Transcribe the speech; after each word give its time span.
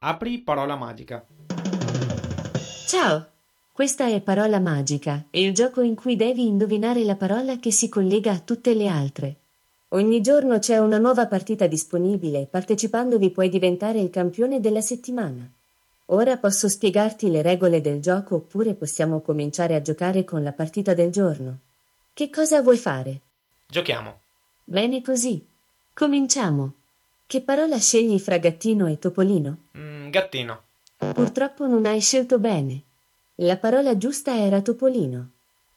Apri 0.00 0.38
parola 0.38 0.76
magica. 0.76 1.24
Ciao, 2.86 3.26
questa 3.72 4.06
è 4.06 4.20
Parola 4.20 4.60
Magica, 4.60 5.24
il 5.30 5.52
gioco 5.52 5.82
in 5.82 5.94
cui 5.94 6.16
devi 6.16 6.46
indovinare 6.46 7.04
la 7.04 7.16
parola 7.16 7.58
che 7.58 7.70
si 7.70 7.88
collega 7.88 8.32
a 8.32 8.38
tutte 8.38 8.74
le 8.74 8.88
altre. 8.88 9.36
Ogni 9.88 10.20
giorno 10.20 10.58
c'è 10.58 10.78
una 10.78 10.98
nuova 10.98 11.26
partita 11.26 11.66
disponibile 11.66 12.42
e 12.42 12.46
partecipandovi 12.46 13.30
puoi 13.30 13.48
diventare 13.48 14.00
il 14.00 14.10
campione 14.10 14.60
della 14.60 14.80
settimana. 14.80 15.50
Ora 16.06 16.38
posso 16.38 16.68
spiegarti 16.68 17.30
le 17.30 17.42
regole 17.42 17.80
del 17.80 18.00
gioco 18.00 18.36
oppure 18.36 18.74
possiamo 18.74 19.20
cominciare 19.20 19.74
a 19.74 19.82
giocare 19.82 20.24
con 20.24 20.42
la 20.42 20.52
partita 20.52 20.94
del 20.94 21.10
giorno. 21.10 21.58
Che 22.14 22.30
cosa 22.30 22.62
vuoi 22.62 22.78
fare? 22.78 23.20
Giochiamo. 23.66 24.20
Bene 24.64 25.02
così. 25.02 25.44
Cominciamo. 25.92 26.72
Che 27.28 27.42
parola 27.42 27.78
scegli 27.78 28.18
fra 28.18 28.38
gattino 28.38 28.86
e 28.86 28.98
topolino? 28.98 29.64
Mm, 29.76 29.87
gattino. 30.10 30.62
Purtroppo 30.96 31.66
non 31.66 31.86
hai 31.86 32.00
scelto 32.00 32.38
bene. 32.38 32.82
La 33.36 33.56
parola 33.56 33.96
giusta 33.96 34.36
era 34.36 34.60
topolino. 34.60 35.30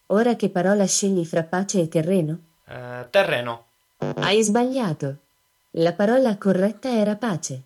Ora 0.08 0.36
che 0.36 0.50
parola 0.50 0.86
scegli 0.86 1.24
fra 1.26 1.44
pace 1.44 1.82
e 1.82 1.88
terreno? 1.88 2.40
Eh, 2.68 3.08
terreno. 3.10 3.66
Hai 4.16 4.42
sbagliato. 4.44 5.18
La 5.76 5.94
parola 5.94 6.38
corretta 6.38 6.90
era 6.90 7.16
pace. 7.16 7.62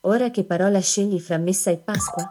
Ora 0.00 0.30
che 0.30 0.44
parola 0.44 0.80
scegli 0.80 1.20
fra 1.20 1.36
messa 1.36 1.70
e 1.70 1.76
Pasqua? 1.76 2.26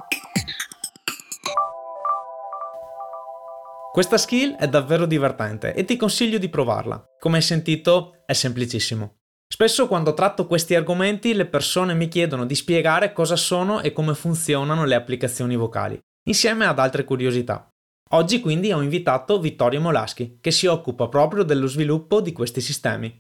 Questa 3.92 4.18
skill 4.18 4.56
è 4.56 4.68
davvero 4.68 5.06
divertente 5.06 5.74
e 5.76 5.86
ti 5.86 5.98
consiglio 5.98 6.40
di 6.40 6.50
provarla. 6.50 7.04
Come 7.20 7.38
hai 7.38 7.44
sentito, 7.44 8.24
è 8.26 8.34
semplicissimo. 8.34 9.18
Spesso 9.54 9.88
quando 9.88 10.16
tratto 10.16 10.48
questi 10.48 10.74
argomenti 10.74 11.36
le 11.36 11.46
persone 11.46 11.94
mi 11.94 12.08
chiedono 12.08 12.44
di 12.44 12.56
spiegare 12.56 13.14
cosa 13.14 13.36
sono 13.36 13.82
e 13.82 13.94
come 13.94 14.16
funzionano 14.16 14.84
le 14.84 14.96
applicazioni 14.96 15.56
vocali, 15.56 15.96
insieme 16.28 16.66
ad 16.66 16.80
altre 16.80 17.04
curiosità. 17.04 17.70
Oggi 18.14 18.40
quindi 18.40 18.72
ho 18.72 18.82
invitato 18.82 19.40
Vittorio 19.40 19.80
Molaschi, 19.80 20.40
che 20.42 20.50
si 20.50 20.66
occupa 20.66 21.08
proprio 21.08 21.44
dello 21.44 21.68
sviluppo 21.68 22.20
di 22.20 22.32
questi 22.32 22.62
sistemi. 22.62 23.16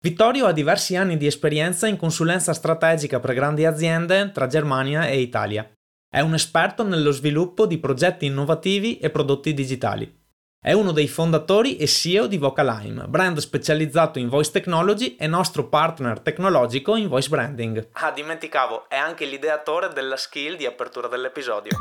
Vittorio 0.00 0.46
ha 0.46 0.52
diversi 0.52 0.94
anni 0.94 1.16
di 1.16 1.26
esperienza 1.26 1.88
in 1.88 1.96
consulenza 1.96 2.52
strategica 2.52 3.18
per 3.18 3.34
grandi 3.34 3.64
aziende 3.64 4.30
tra 4.30 4.46
Germania 4.46 5.08
e 5.08 5.20
Italia. 5.20 5.68
È 6.08 6.20
un 6.20 6.34
esperto 6.34 6.84
nello 6.84 7.10
sviluppo 7.10 7.66
di 7.66 7.78
progetti 7.78 8.26
innovativi 8.26 8.98
e 8.98 9.10
prodotti 9.10 9.52
digitali. 9.52 10.21
È 10.64 10.70
uno 10.70 10.92
dei 10.92 11.08
fondatori 11.08 11.76
e 11.76 11.88
CEO 11.88 12.28
di 12.28 12.38
Vocalime, 12.38 13.08
brand 13.08 13.36
specializzato 13.38 14.20
in 14.20 14.28
voice 14.28 14.52
technology 14.52 15.16
e 15.16 15.26
nostro 15.26 15.66
partner 15.66 16.20
tecnologico 16.20 16.94
in 16.94 17.08
voice 17.08 17.28
branding. 17.28 17.88
Ah, 17.94 18.12
dimenticavo, 18.12 18.88
è 18.88 18.94
anche 18.94 19.24
l'ideatore 19.24 19.88
della 19.88 20.16
skill 20.16 20.54
di 20.54 20.64
apertura 20.64 21.08
dell'episodio. 21.08 21.76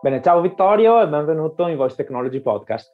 Bene, 0.00 0.22
ciao 0.22 0.40
Vittorio 0.40 1.02
e 1.02 1.08
benvenuto 1.08 1.66
in 1.66 1.74
Voice 1.74 1.96
Technology 1.96 2.38
Podcast. 2.38 2.92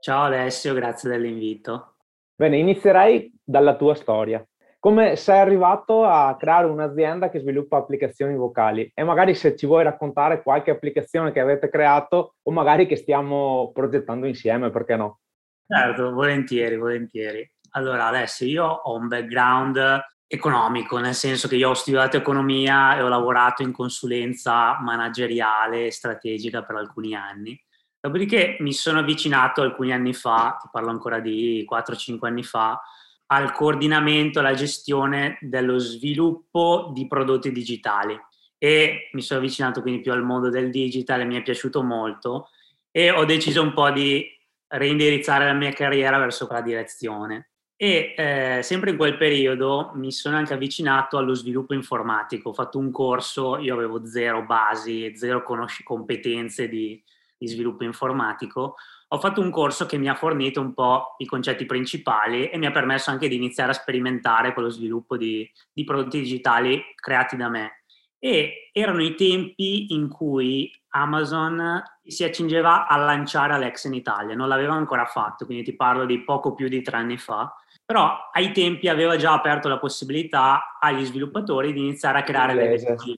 Ciao 0.00 0.22
Alessio, 0.22 0.72
grazie 0.72 1.10
dell'invito. 1.10 1.96
Bene, 2.34 2.56
inizierei 2.56 3.30
dalla 3.44 3.76
tua 3.76 3.94
storia. 3.94 4.42
Come 4.84 5.16
sei 5.16 5.38
arrivato 5.38 6.04
a 6.04 6.36
creare 6.36 6.66
un'azienda 6.66 7.30
che 7.30 7.38
sviluppa 7.38 7.78
applicazioni 7.78 8.36
vocali 8.36 8.92
e 8.94 9.02
magari 9.02 9.34
se 9.34 9.56
ci 9.56 9.64
vuoi 9.64 9.82
raccontare 9.82 10.42
qualche 10.42 10.72
applicazione 10.72 11.32
che 11.32 11.40
avete 11.40 11.70
creato 11.70 12.34
o 12.42 12.50
magari 12.50 12.84
che 12.86 12.96
stiamo 12.96 13.70
progettando 13.72 14.26
insieme, 14.26 14.68
perché 14.68 14.96
no? 14.96 15.20
Certo, 15.66 16.12
volentieri, 16.12 16.76
volentieri. 16.76 17.50
Allora 17.70 18.08
Alessio, 18.08 18.46
io 18.46 18.66
ho 18.66 18.94
un 18.94 19.08
background 19.08 20.02
economico, 20.26 20.98
nel 20.98 21.14
senso 21.14 21.48
che 21.48 21.56
io 21.56 21.70
ho 21.70 21.74
studiato 21.74 22.18
economia 22.18 22.94
e 22.94 23.00
ho 23.00 23.08
lavorato 23.08 23.62
in 23.62 23.72
consulenza 23.72 24.78
manageriale 24.82 25.86
e 25.86 25.92
strategica 25.92 26.62
per 26.62 26.76
alcuni 26.76 27.14
anni. 27.14 27.58
Dopodiché 27.98 28.58
mi 28.60 28.74
sono 28.74 28.98
avvicinato 28.98 29.62
alcuni 29.62 29.94
anni 29.94 30.12
fa, 30.12 30.58
ti 30.60 30.68
parlo 30.70 30.90
ancora 30.90 31.20
di 31.20 31.66
4-5 31.66 32.26
anni 32.26 32.42
fa, 32.42 32.78
al 33.26 33.52
coordinamento, 33.52 34.40
alla 34.40 34.54
gestione 34.54 35.38
dello 35.40 35.78
sviluppo 35.78 36.90
di 36.92 37.06
prodotti 37.06 37.50
digitali 37.52 38.18
e 38.58 39.10
mi 39.12 39.22
sono 39.22 39.40
avvicinato 39.40 39.82
quindi 39.82 40.00
più 40.00 40.12
al 40.12 40.22
mondo 40.22 40.50
del 40.50 40.70
digital 40.70 41.20
e 41.20 41.24
mi 41.24 41.36
è 41.36 41.42
piaciuto 41.42 41.82
molto 41.82 42.48
e 42.90 43.10
ho 43.10 43.24
deciso 43.24 43.60
un 43.60 43.72
po' 43.72 43.90
di 43.90 44.26
reindirizzare 44.68 45.46
la 45.46 45.52
mia 45.52 45.72
carriera 45.72 46.18
verso 46.18 46.46
quella 46.46 46.62
direzione. 46.62 47.50
E 47.76 48.14
eh, 48.16 48.60
sempre 48.62 48.90
in 48.90 48.96
quel 48.96 49.16
periodo 49.16 49.90
mi 49.96 50.12
sono 50.12 50.36
anche 50.36 50.54
avvicinato 50.54 51.18
allo 51.18 51.34
sviluppo 51.34 51.74
informatico, 51.74 52.50
ho 52.50 52.54
fatto 52.54 52.78
un 52.78 52.92
corso, 52.92 53.58
io 53.58 53.74
avevo 53.74 54.06
zero 54.06 54.44
basi 54.44 55.16
zero 55.16 55.42
conosci- 55.42 55.82
competenze 55.82 56.68
di, 56.68 57.02
di 57.36 57.48
sviluppo 57.48 57.82
informatico, 57.82 58.76
ho 59.14 59.18
fatto 59.18 59.40
un 59.40 59.50
corso 59.50 59.86
che 59.86 59.96
mi 59.96 60.08
ha 60.08 60.16
fornito 60.16 60.60
un 60.60 60.74
po' 60.74 61.14
i 61.18 61.26
concetti 61.26 61.66
principali 61.66 62.48
e 62.48 62.58
mi 62.58 62.66
ha 62.66 62.72
permesso 62.72 63.10
anche 63.10 63.28
di 63.28 63.36
iniziare 63.36 63.70
a 63.70 63.74
sperimentare 63.74 64.52
con 64.52 64.64
lo 64.64 64.70
sviluppo 64.70 65.16
di, 65.16 65.48
di 65.72 65.84
prodotti 65.84 66.18
digitali 66.18 66.82
creati 66.96 67.36
da 67.36 67.48
me. 67.48 67.84
E 68.18 68.70
erano 68.72 69.02
i 69.02 69.14
tempi 69.14 69.94
in 69.94 70.08
cui 70.08 70.68
Amazon 70.88 71.80
si 72.02 72.24
accingeva 72.24 72.88
a 72.88 72.96
lanciare 72.96 73.52
Alexa 73.52 73.86
in 73.86 73.94
Italia, 73.94 74.34
non 74.34 74.48
l'aveva 74.48 74.74
ancora 74.74 75.04
fatto, 75.04 75.44
quindi 75.44 75.62
ti 75.62 75.76
parlo 75.76 76.06
di 76.06 76.24
poco 76.24 76.52
più 76.52 76.68
di 76.68 76.82
tre 76.82 76.96
anni 76.96 77.16
fa, 77.16 77.54
però 77.84 78.30
ai 78.32 78.50
tempi 78.50 78.88
aveva 78.88 79.16
già 79.16 79.32
aperto 79.32 79.68
la 79.68 79.78
possibilità 79.78 80.76
agli 80.80 81.04
sviluppatori 81.04 81.72
di 81.72 81.80
iniziare 81.80 82.18
a 82.18 82.22
creare 82.22 82.54
le 82.54 82.78
skill. 82.78 83.16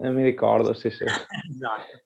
Eh, 0.00 0.10
mi 0.10 0.24
ricordo, 0.24 0.72
sì, 0.74 0.90
sì. 0.90 1.04
esatto. 1.50 2.02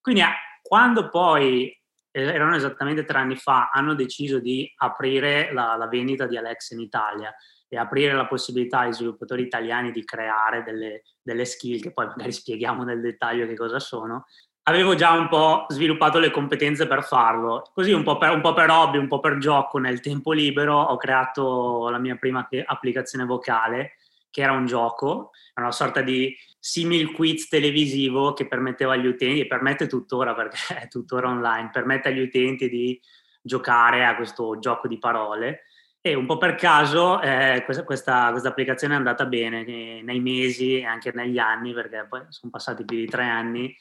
Quindi 0.00 0.22
quando 0.60 1.08
poi 1.08 1.72
erano 2.14 2.54
esattamente 2.54 3.04
tre 3.04 3.18
anni 3.18 3.34
fa, 3.34 3.70
hanno 3.72 3.94
deciso 3.94 4.38
di 4.38 4.72
aprire 4.76 5.52
la, 5.52 5.74
la, 5.76 5.88
vendita 5.88 6.26
di 6.26 6.36
Alexa 6.36 6.74
in 6.74 6.80
Italia 6.80 7.34
e 7.68 7.76
aprire 7.76 8.12
la 8.12 8.26
possibilità 8.26 8.80
ai 8.80 8.92
sviluppatori 8.92 9.42
italiani 9.42 9.90
di 9.90 10.04
creare 10.04 10.62
delle, 10.62 11.02
delle 11.20 11.44
skill 11.44 11.80
che 11.80 11.92
poi 11.92 12.06
magari 12.06 12.30
spieghiamo 12.30 12.84
nel 12.84 13.00
dettaglio 13.00 13.46
che 13.46 13.56
cosa 13.56 13.80
sono. 13.80 14.26
Avevo 14.66 14.94
già 14.94 15.10
un 15.12 15.28
po' 15.28 15.66
sviluppato 15.68 16.18
le 16.20 16.30
competenze 16.30 16.86
per 16.86 17.02
farlo, 17.02 17.70
così 17.74 17.92
un 17.92 18.04
po' 18.04 18.16
per, 18.16 18.30
un 18.30 18.40
po' 18.40 18.54
per 18.54 18.70
hobby, 18.70 18.96
un 18.96 19.08
po' 19.08 19.20
per 19.20 19.38
gioco 19.38 19.78
nel 19.78 20.00
tempo 20.00 20.32
libero 20.32 20.80
ho 20.80 20.96
creato 20.96 21.88
la 21.90 21.98
mia 21.98 22.16
prima 22.16 22.48
applicazione 22.64 23.24
vocale 23.24 23.96
che 24.34 24.42
era 24.42 24.50
un 24.50 24.66
gioco, 24.66 25.30
una 25.54 25.70
sorta 25.70 26.00
di 26.00 26.36
simil 26.58 27.12
quiz 27.12 27.46
televisivo 27.46 28.32
che 28.32 28.48
permetteva 28.48 28.94
agli 28.94 29.06
utenti, 29.06 29.38
e 29.38 29.46
permette 29.46 29.86
tuttora 29.86 30.34
perché 30.34 30.56
è 30.82 30.88
tuttora 30.88 31.28
online, 31.28 31.70
permette 31.72 32.08
agli 32.08 32.18
utenti 32.18 32.68
di 32.68 33.00
giocare 33.40 34.04
a 34.04 34.16
questo 34.16 34.58
gioco 34.58 34.88
di 34.88 34.98
parole. 34.98 35.66
E 36.00 36.14
un 36.14 36.26
po' 36.26 36.36
per 36.36 36.56
caso 36.56 37.20
eh, 37.20 37.62
questa, 37.64 37.84
questa, 37.84 38.30
questa, 38.32 38.48
applicazione 38.48 38.94
è 38.94 38.96
andata 38.96 39.24
bene 39.24 39.62
nei 39.62 40.20
mesi 40.20 40.80
e 40.80 40.84
anche 40.84 41.12
negli 41.14 41.38
anni, 41.38 41.72
perché 41.72 42.04
poi 42.08 42.22
sono 42.30 42.50
passati 42.50 42.84
più 42.84 42.96
di 42.96 43.06
tre 43.06 43.22
anni, 43.22 43.74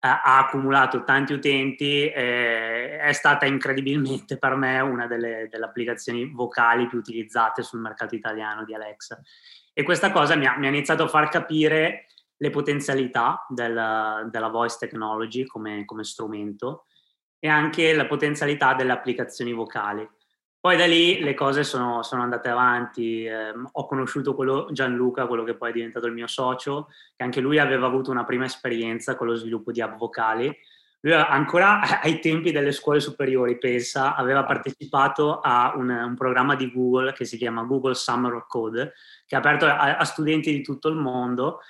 ha 0.00 0.38
accumulato 0.38 1.04
tanti 1.04 1.32
utenti, 1.32 2.10
eh, 2.10 2.98
è 2.98 3.12
stata 3.12 3.46
incredibilmente 3.46 4.36
per 4.36 4.56
me 4.56 4.80
una 4.80 5.06
delle, 5.06 5.46
delle 5.48 5.64
applicazioni 5.64 6.28
vocali 6.28 6.88
più 6.88 6.98
utilizzate 6.98 7.62
sul 7.62 7.78
mercato 7.78 8.16
italiano 8.16 8.64
di 8.64 8.74
Alexa. 8.74 9.22
E 9.72 9.82
questa 9.82 10.12
cosa 10.12 10.36
mi 10.36 10.46
ha, 10.46 10.56
mi 10.58 10.66
ha 10.66 10.70
iniziato 10.70 11.04
a 11.04 11.08
far 11.08 11.28
capire 11.28 12.06
le 12.36 12.50
potenzialità 12.50 13.46
della, 13.48 14.28
della 14.30 14.48
voice 14.48 14.76
technology 14.78 15.46
come, 15.46 15.84
come, 15.84 16.04
strumento 16.04 16.86
e 17.38 17.48
anche 17.48 17.94
la 17.94 18.06
potenzialità 18.06 18.74
delle 18.74 18.92
applicazioni 18.92 19.52
vocali. 19.52 20.08
Poi 20.60 20.76
da 20.76 20.86
lì 20.86 21.20
le 21.20 21.34
cose 21.34 21.64
sono, 21.64 22.02
sono 22.02 22.22
andate 22.22 22.48
avanti, 22.48 23.24
eh, 23.24 23.52
ho 23.72 23.86
conosciuto 23.86 24.34
quello, 24.34 24.68
Gianluca, 24.72 25.26
quello 25.26 25.42
che 25.42 25.56
poi 25.56 25.70
è 25.70 25.72
diventato 25.72 26.06
il 26.06 26.12
mio 26.12 26.26
socio, 26.26 26.88
che 27.16 27.24
anche 27.24 27.40
lui 27.40 27.58
aveva 27.58 27.86
avuto 27.86 28.10
una 28.10 28.24
prima 28.24 28.44
esperienza 28.44 29.16
con 29.16 29.26
lo 29.26 29.34
sviluppo 29.34 29.72
di 29.72 29.80
app 29.80 29.96
vocali, 29.96 30.56
ancora 31.10 31.80
ai 32.00 32.20
tempi 32.20 32.52
delle 32.52 32.72
scuole 32.72 33.00
superiori, 33.00 33.58
pensa, 33.58 34.14
aveva 34.14 34.44
partecipato 34.44 35.40
a 35.40 35.72
un, 35.76 35.90
un 35.90 36.14
programma 36.14 36.54
di 36.54 36.70
Google 36.72 37.12
che 37.12 37.24
si 37.24 37.36
chiama 37.36 37.64
Google 37.64 37.94
Summer 37.94 38.32
of 38.34 38.46
Code, 38.46 38.92
che 39.26 39.34
è 39.34 39.38
aperto 39.38 39.66
a, 39.66 39.96
a 39.96 40.04
studenti 40.04 40.52
di 40.52 40.62
tutto 40.62 40.88
il 40.88 40.96
mondo 40.96 41.60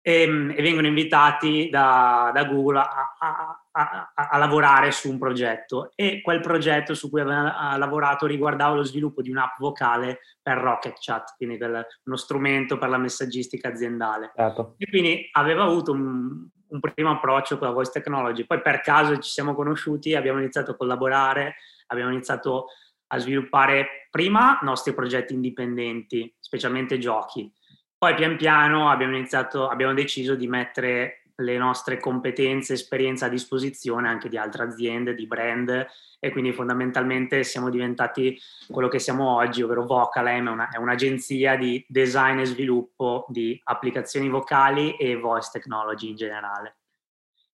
e, 0.00 0.22
ehm, 0.22 0.54
e 0.56 0.62
vengono 0.62 0.86
invitati 0.86 1.68
da, 1.70 2.30
da 2.32 2.44
Google 2.44 2.78
a, 2.78 3.16
a, 3.18 4.12
a, 4.14 4.38
lavorare 4.38 4.90
su 4.90 5.10
un 5.10 5.18
progetto 5.18 5.92
e 5.94 6.20
quel 6.22 6.40
progetto 6.40 6.94
su 6.94 7.10
cui 7.10 7.20
aveva 7.20 7.76
lavorato 7.76 8.26
riguardava 8.26 8.74
lo 8.74 8.82
sviluppo 8.82 9.22
di 9.22 9.30
un'app 9.30 9.58
vocale 9.58 10.20
per 10.42 10.58
Rocket 10.58 10.96
Chat, 10.98 11.34
quindi 11.36 11.56
del, 11.56 11.86
uno 12.04 12.16
strumento 12.16 12.78
per 12.78 12.88
la 12.88 12.98
messaggistica 12.98 13.68
aziendale. 13.68 14.32
Certo. 14.34 14.74
E 14.78 14.88
quindi 14.88 15.28
aveva 15.32 15.64
avuto 15.64 15.92
un, 15.92 16.48
un 16.70 16.80
primo 16.80 17.10
approccio 17.10 17.58
con 17.58 17.68
la 17.68 17.72
voice 17.72 17.92
technology, 17.92 18.44
poi 18.44 18.60
per 18.60 18.80
caso 18.80 19.18
ci 19.18 19.30
siamo 19.30 19.54
conosciuti, 19.54 20.14
abbiamo 20.14 20.38
iniziato 20.38 20.72
a 20.72 20.76
collaborare, 20.76 21.56
abbiamo 21.88 22.10
iniziato 22.10 22.66
a 23.08 23.18
sviluppare 23.18 24.08
prima 24.10 24.58
nostri 24.62 24.94
progetti 24.94 25.34
indipendenti, 25.34 26.32
specialmente 26.38 26.98
giochi, 26.98 27.52
poi 28.00 28.14
pian 28.14 28.36
piano 28.36 28.88
abbiamo 28.88 29.14
iniziato, 29.14 29.68
abbiamo 29.68 29.92
deciso 29.92 30.34
di 30.34 30.46
mettere 30.46 31.19
le 31.40 31.56
nostre 31.58 31.98
competenze, 31.98 32.74
esperienza 32.74 33.26
a 33.26 33.28
disposizione 33.28 34.08
anche 34.08 34.28
di 34.28 34.36
altre 34.36 34.64
aziende, 34.64 35.14
di 35.14 35.26
brand 35.26 35.86
e 36.18 36.30
quindi 36.30 36.52
fondamentalmente 36.52 37.42
siamo 37.42 37.70
diventati 37.70 38.38
quello 38.70 38.88
che 38.88 38.98
siamo 38.98 39.36
oggi, 39.36 39.62
ovvero 39.62 39.86
Vocalem, 39.86 40.48
è, 40.48 40.50
una, 40.50 40.68
è 40.68 40.76
un'agenzia 40.76 41.56
di 41.56 41.84
design 41.88 42.38
e 42.38 42.44
sviluppo 42.44 43.24
di 43.28 43.58
applicazioni 43.64 44.28
vocali 44.28 44.96
e 44.96 45.16
voice 45.16 45.48
technology 45.50 46.10
in 46.10 46.16
generale. 46.16 46.76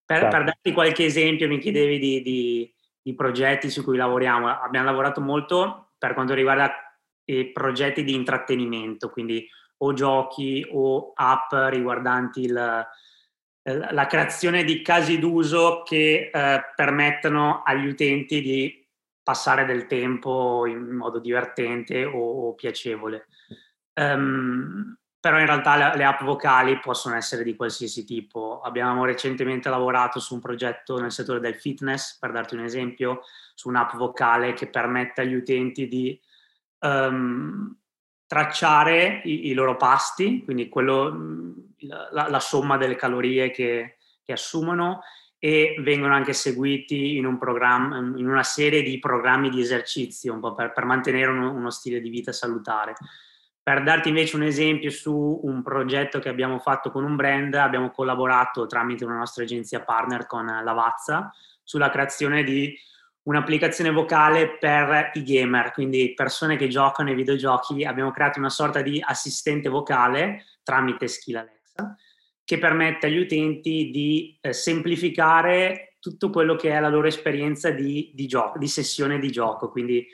Per, 0.05 0.21
certo. 0.21 0.37
per 0.37 0.47
darti 0.47 0.73
qualche 0.73 1.05
esempio, 1.05 1.49
mi 1.49 1.59
chiedevi 1.59 1.99
di, 1.99 2.23
di, 2.23 2.75
di 3.01 3.15
progetti 3.15 3.71
su 3.71 3.85
cui 3.85 3.97
lavoriamo. 3.97 4.49
Abbiamo 4.49 4.87
lavorato 4.87 5.21
molto 5.21 5.91
per 5.97 6.15
quanto 6.15 6.35
riguarda 6.35 6.73
i 7.27 7.51
progetti 7.53 8.05
di 8.05 8.15
intrattenimento, 8.15 9.11
quindi 9.11 9.49
o 9.79 9.93
giochi 9.93 10.67
o 10.73 11.13
app 11.15 11.53
riguardanti 11.71 12.43
il, 12.43 12.87
la 13.75 14.07
creazione 14.07 14.63
di 14.63 14.81
casi 14.81 15.19
d'uso 15.19 15.83
che 15.85 16.31
eh, 16.33 16.61
permettono 16.75 17.63
agli 17.65 17.87
utenti 17.87 18.41
di 18.41 18.87
passare 19.23 19.65
del 19.65 19.87
tempo 19.87 20.67
in 20.67 20.95
modo 20.95 21.19
divertente 21.19 22.05
o, 22.05 22.49
o 22.49 22.55
piacevole. 22.55 23.27
Um, 23.95 24.97
però 25.19 25.41
in 25.41 25.47
realtà 25.47 25.77
le, 25.77 25.97
le, 25.97 26.05
app 26.05 26.23
vocali 26.23 26.79
possono 26.79 27.17
essere 27.17 27.43
di 27.43 27.57
qualsiasi 27.57 28.05
tipo. 28.05 28.61
Abbiamo 28.61 29.05
recentemente 29.05 29.69
lavorato 29.69 30.21
su 30.21 30.35
un 30.35 30.41
progetto 30.41 31.01
nel 31.01 31.11
settore 31.11 31.41
del 31.41 31.57
fitness, 31.57 32.17
per 32.21 32.31
darti 32.31 32.55
un 32.55 32.63
esempio, 32.63 33.23
su 33.55 33.69
un'app 33.69 33.97
vocale 33.97 34.53
che 34.53 34.69
permette 34.69 35.23
agli 35.23 35.35
utenti 35.35 35.89
di 35.89 36.21
um, 36.83 37.77
tracciare 38.29 39.23
i, 39.25 39.49
i 39.49 39.55
loro 39.55 39.77
pasti, 39.77 40.45
quindi 40.45 40.69
quello, 40.69 41.11
la, 41.81 42.29
la, 42.29 42.41
somma 42.41 42.77
delle 42.77 42.97
calorie 42.97 43.51
che, 43.51 43.99
che, 44.23 44.33
assumono 44.33 45.03
e 45.39 45.77
vengono 45.81 46.15
anche 46.15 46.33
seguiti 46.33 47.17
in, 47.17 47.27
un 47.27 47.39
in 48.17 48.29
una 48.29 48.43
serie 48.43 48.83
di 48.83 48.99
programmi 48.99 49.51
di 49.51 49.61
esercizio 49.61 50.33
un 50.33 50.41
po' 50.41 50.55
per, 50.55 50.73
per 50.73 50.85
mantenere 50.85 51.31
uno, 51.31 51.53
uno 51.53 51.71
stile 51.71 52.01
di 52.01 52.09
vita 52.09 52.33
salutare. 52.33 52.95
Per 53.63 53.83
darti 53.83 54.09
invece 54.09 54.37
un 54.37 54.45
esempio 54.45 54.91
su 54.91 55.41
un 55.43 55.63
progetto 55.63 56.21
che 56.21 56.29
abbiamo 56.29 56.59
fatto 56.61 56.91
con 56.91 57.05
un 57.05 57.17
brand, 57.17 57.55
abbiamo 57.55 57.91
collaborato 57.91 58.67
tramite 58.67 59.05
una 59.05 59.17
nostra 59.17 59.43
agenzia 59.43 59.83
partner 59.83 60.27
con 60.27 60.47
Lavazza 60.47 61.33
sulla 61.65 61.91
creazione 61.91 62.45
di 62.45 62.79
un'applicazione 63.23 63.91
vocale 63.91 64.57
per 64.57 65.11
i 65.15 65.25
gamer, 65.25 65.73
quindi 65.73 66.15
persone 66.15 66.57
che 66.57 66.69
giocano 66.69 67.09
ai 67.09 67.17
videogiochi. 67.17 67.85
Abbiamo 67.85 68.13
creato 68.13 68.39
una 68.39 68.51
sorta 68.51 68.83
di 68.83 69.03
assistente 69.05 69.69
vocale 69.69 70.45
tramite 70.63 71.09
Skill 71.09 71.56
Che 72.45 72.59
permette 72.59 73.07
agli 73.07 73.19
utenti 73.19 73.91
di 73.91 74.39
eh, 74.41 74.53
semplificare 74.53 75.97
tutto 75.99 76.31
quello 76.31 76.55
che 76.55 76.71
è 76.71 76.79
la 76.79 76.89
loro 76.89 77.09
esperienza 77.09 77.71
di, 77.71 78.13
di, 78.15 78.27
gioco, 78.27 78.59
di 78.59 78.69
sessione 78.69 79.19
di 79.19 79.31
gioco, 79.31 79.71
quindi 79.71 80.07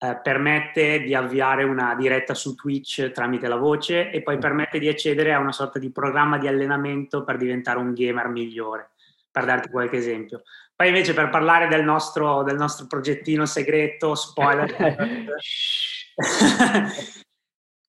eh, 0.00 0.18
permette 0.20 1.02
di 1.02 1.14
avviare 1.14 1.62
una 1.62 1.94
diretta 1.94 2.34
su 2.34 2.54
Twitch 2.54 3.10
tramite 3.12 3.46
la 3.46 3.56
voce 3.56 4.10
e 4.10 4.22
poi 4.22 4.38
permette 4.38 4.78
di 4.78 4.88
accedere 4.88 5.32
a 5.32 5.38
una 5.38 5.52
sorta 5.52 5.78
di 5.78 5.92
programma 5.92 6.38
di 6.38 6.48
allenamento 6.48 7.22
per 7.22 7.36
diventare 7.36 7.78
un 7.78 7.92
gamer 7.92 8.28
migliore, 8.28 8.90
per 9.30 9.44
darti 9.44 9.70
qualche 9.70 9.96
esempio. 9.96 10.42
Poi 10.74 10.88
invece 10.88 11.14
per 11.14 11.28
parlare 11.28 11.68
del 11.68 11.84
nostro, 11.84 12.42
del 12.42 12.56
nostro 12.56 12.86
progettino 12.86 13.46
segreto, 13.46 14.14
spoiler, 14.14 14.74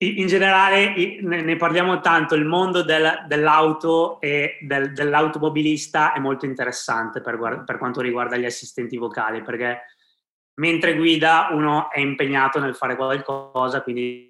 in 0.01 0.28
generale 0.28 0.94
ne 1.22 1.56
parliamo 1.57 2.00
tanto, 2.00 2.36
il 2.36 2.46
mondo 2.46 2.84
del, 2.84 3.25
dell'auto 3.28 4.22
e 4.22 4.57
del, 4.62 4.94
dell'automobilista 4.94 6.13
è 6.13 6.19
molto 6.19 6.46
interessante 6.46 7.19
per, 7.19 7.63
per 7.66 7.78
quanto 7.78 8.00
riguarda 8.00 8.38
gli 8.38 8.46
assistenti 8.46 8.96
vocali, 8.96 9.42
perché 9.42 9.81
mentre 10.56 10.96
guida 10.96 11.50
uno 11.51 11.92
è 11.92 12.00
impegnato 12.00 12.60
nel 12.60 12.75
fare 12.75 12.96
qualcosa, 12.96 13.81
quindi 13.81 14.28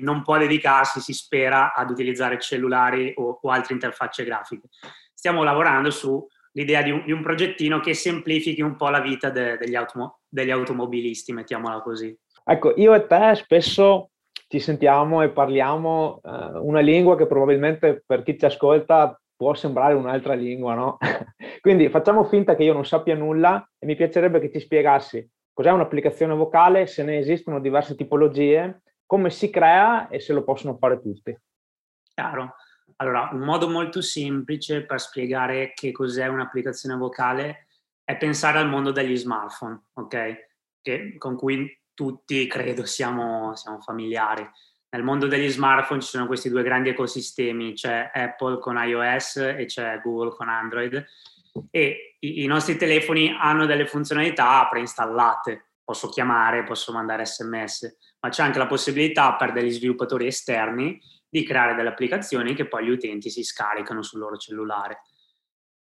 non 0.00 0.22
può 0.22 0.38
dedicarsi, 0.38 1.00
si 1.00 1.12
spera, 1.12 1.74
ad 1.74 1.90
utilizzare 1.90 2.40
cellulari 2.40 3.12
o, 3.16 3.40
o 3.42 3.50
altre 3.50 3.74
interfacce 3.74 4.24
grafiche. 4.24 4.68
Stiamo 5.12 5.42
lavorando 5.42 5.90
su 5.90 6.26
l'idea 6.52 6.82
di 6.82 6.90
un, 6.90 7.04
di 7.04 7.12
un, 7.12 7.22
progettino 7.22 7.80
che 7.80 7.92
semplifichi 7.92 8.62
un 8.62 8.76
po' 8.76 8.88
la 8.88 9.00
vita 9.00 9.28
de, 9.28 9.58
degli, 9.58 9.74
automo- 9.74 10.20
degli 10.28 10.50
automobilisti, 10.50 11.32
mettiamola 11.32 11.82
così. 11.82 12.16
Ecco, 12.44 12.72
io 12.76 12.94
e 12.94 13.06
te 13.06 13.34
spesso 13.34 14.10
ci 14.54 14.60
sentiamo 14.60 15.20
e 15.22 15.30
parliamo 15.30 16.20
uh, 16.22 16.64
una 16.64 16.78
lingua 16.78 17.16
che 17.16 17.26
probabilmente 17.26 18.04
per 18.06 18.22
chi 18.22 18.38
ci 18.38 18.44
ascolta 18.44 19.20
può 19.34 19.52
sembrare 19.52 19.94
un'altra 19.94 20.34
lingua, 20.34 20.74
no? 20.74 20.98
Quindi 21.60 21.88
facciamo 21.88 22.22
finta 22.22 22.54
che 22.54 22.62
io 22.62 22.72
non 22.72 22.84
sappia 22.86 23.16
nulla 23.16 23.68
e 23.76 23.86
mi 23.86 23.96
piacerebbe 23.96 24.38
che 24.38 24.50
ti 24.50 24.60
spiegassi 24.60 25.28
cos'è 25.52 25.70
un'applicazione 25.70 26.34
vocale, 26.34 26.86
se 26.86 27.02
ne 27.02 27.18
esistono 27.18 27.60
diverse 27.60 27.96
tipologie, 27.96 28.82
come 29.06 29.30
si 29.30 29.50
crea 29.50 30.08
e 30.08 30.20
se 30.20 30.32
lo 30.32 30.44
possono 30.44 30.76
fare 30.76 31.00
tutti. 31.00 31.36
Chiaro. 32.12 32.54
Allora, 32.96 33.30
un 33.32 33.40
modo 33.40 33.68
molto 33.68 34.00
semplice 34.02 34.84
per 34.84 35.00
spiegare 35.00 35.72
che 35.74 35.90
cos'è 35.90 36.26
un'applicazione 36.26 36.96
vocale 36.96 37.66
è 38.04 38.16
pensare 38.16 38.58
al 38.58 38.68
mondo 38.68 38.92
degli 38.92 39.16
smartphone, 39.16 39.86
ok? 39.94 40.48
Che, 40.80 41.16
con 41.18 41.36
cui 41.36 41.68
tutti 41.94 42.46
credo 42.46 42.84
siamo, 42.84 43.54
siamo 43.54 43.80
familiari. 43.80 44.48
Nel 44.90 45.02
mondo 45.02 45.26
degli 45.26 45.48
smartphone 45.48 46.00
ci 46.00 46.08
sono 46.08 46.26
questi 46.26 46.48
due 46.48 46.62
grandi 46.62 46.90
ecosistemi, 46.90 47.72
c'è 47.72 48.10
Apple 48.12 48.58
con 48.58 48.76
iOS 48.76 49.36
e 49.36 49.64
c'è 49.66 50.00
Google 50.02 50.34
con 50.36 50.48
Android 50.48 51.04
e 51.70 52.16
i, 52.20 52.42
i 52.42 52.46
nostri 52.46 52.76
telefoni 52.76 53.36
hanno 53.38 53.66
delle 53.66 53.86
funzionalità 53.86 54.66
preinstallate, 54.68 55.70
posso 55.84 56.08
chiamare, 56.08 56.64
posso 56.64 56.92
mandare 56.92 57.26
sms, 57.26 57.96
ma 58.20 58.28
c'è 58.28 58.42
anche 58.42 58.58
la 58.58 58.66
possibilità 58.66 59.34
per 59.34 59.52
degli 59.52 59.70
sviluppatori 59.70 60.26
esterni 60.26 61.00
di 61.28 61.44
creare 61.44 61.74
delle 61.74 61.88
applicazioni 61.88 62.54
che 62.54 62.66
poi 62.66 62.86
gli 62.86 62.90
utenti 62.90 63.30
si 63.30 63.42
scaricano 63.42 64.02
sul 64.02 64.20
loro 64.20 64.36
cellulare. 64.36 65.02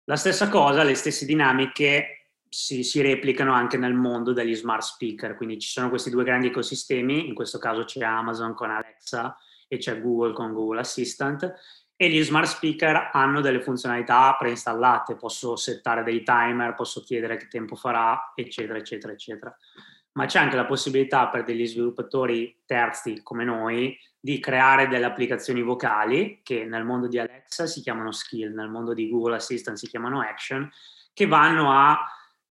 La 0.06 0.16
stessa 0.16 0.50
cosa, 0.50 0.84
le 0.84 0.96
stesse 0.96 1.26
dinamiche 1.26 2.21
si, 2.54 2.84
si, 2.84 3.02
replicano 3.02 3.54
anche 3.54 3.78
nel 3.78 3.94
mondo 3.94 4.34
degli 4.34 4.54
smart 4.56 4.82
speaker, 4.82 5.38
quindi 5.38 5.58
ci 5.58 5.70
sono 5.70 5.88
questi 5.88 6.10
due 6.10 6.26
grandi 6.26 6.48
ecosistemi, 6.48 7.30
in 7.30 7.34
questo 7.34 7.58
caso 7.58 7.86
c'è 7.86 8.04
Amazon 8.04 8.54
con 8.54 8.70
Alexa 8.70 9.38
e 9.70 9.78
c'è 9.78 10.02
Google 10.02 10.34
con 10.34 10.52
Google 10.52 10.82
Assistant 10.82 11.54
e 11.96 12.10
gli 12.10 12.22
smart 12.22 12.48
speaker 12.48 13.12
hanno 13.14 13.40
delle 13.40 13.62
funzionalità 13.62 14.36
preinstallate, 14.38 15.16
posso 15.16 15.56
settare 15.56 16.04
dei 16.04 16.24
timer, 16.24 16.74
posso 16.74 17.02
chiedere 17.04 17.38
che 17.38 17.48
tempo 17.48 17.78
farà, 17.78 18.34
eccetera, 18.36 18.78
eccetera, 18.78 19.14
eccetera. 19.14 19.58
Ma 20.14 20.26
c'è 20.26 20.40
anche 20.40 20.58
la 20.58 20.66
possibilità 20.66 21.30
per 21.30 21.46
degli 21.46 21.66
sviluppatori 21.66 22.64
terzi 22.66 23.24
come 23.24 23.46
noi 23.46 23.98
di 24.20 24.40
creare 24.40 24.90
delle 24.90 25.06
applicazioni 25.06 25.62
vocali 25.62 26.42
che 26.44 26.66
nel 26.66 26.84
mondo 26.84 27.08
di 27.08 27.18
Alexa 27.18 27.66
si 27.66 27.80
chiamano 27.80 28.12
skill, 28.12 28.54
nel 28.54 28.68
mondo 28.68 28.94
di 28.94 29.08
Google 29.10 29.36
Assistant 29.36 29.78
si 29.78 29.88
chiamano 29.88 30.20
action, 30.20 30.70
che 31.14 31.28
vanno 31.28 31.72
a 31.72 31.98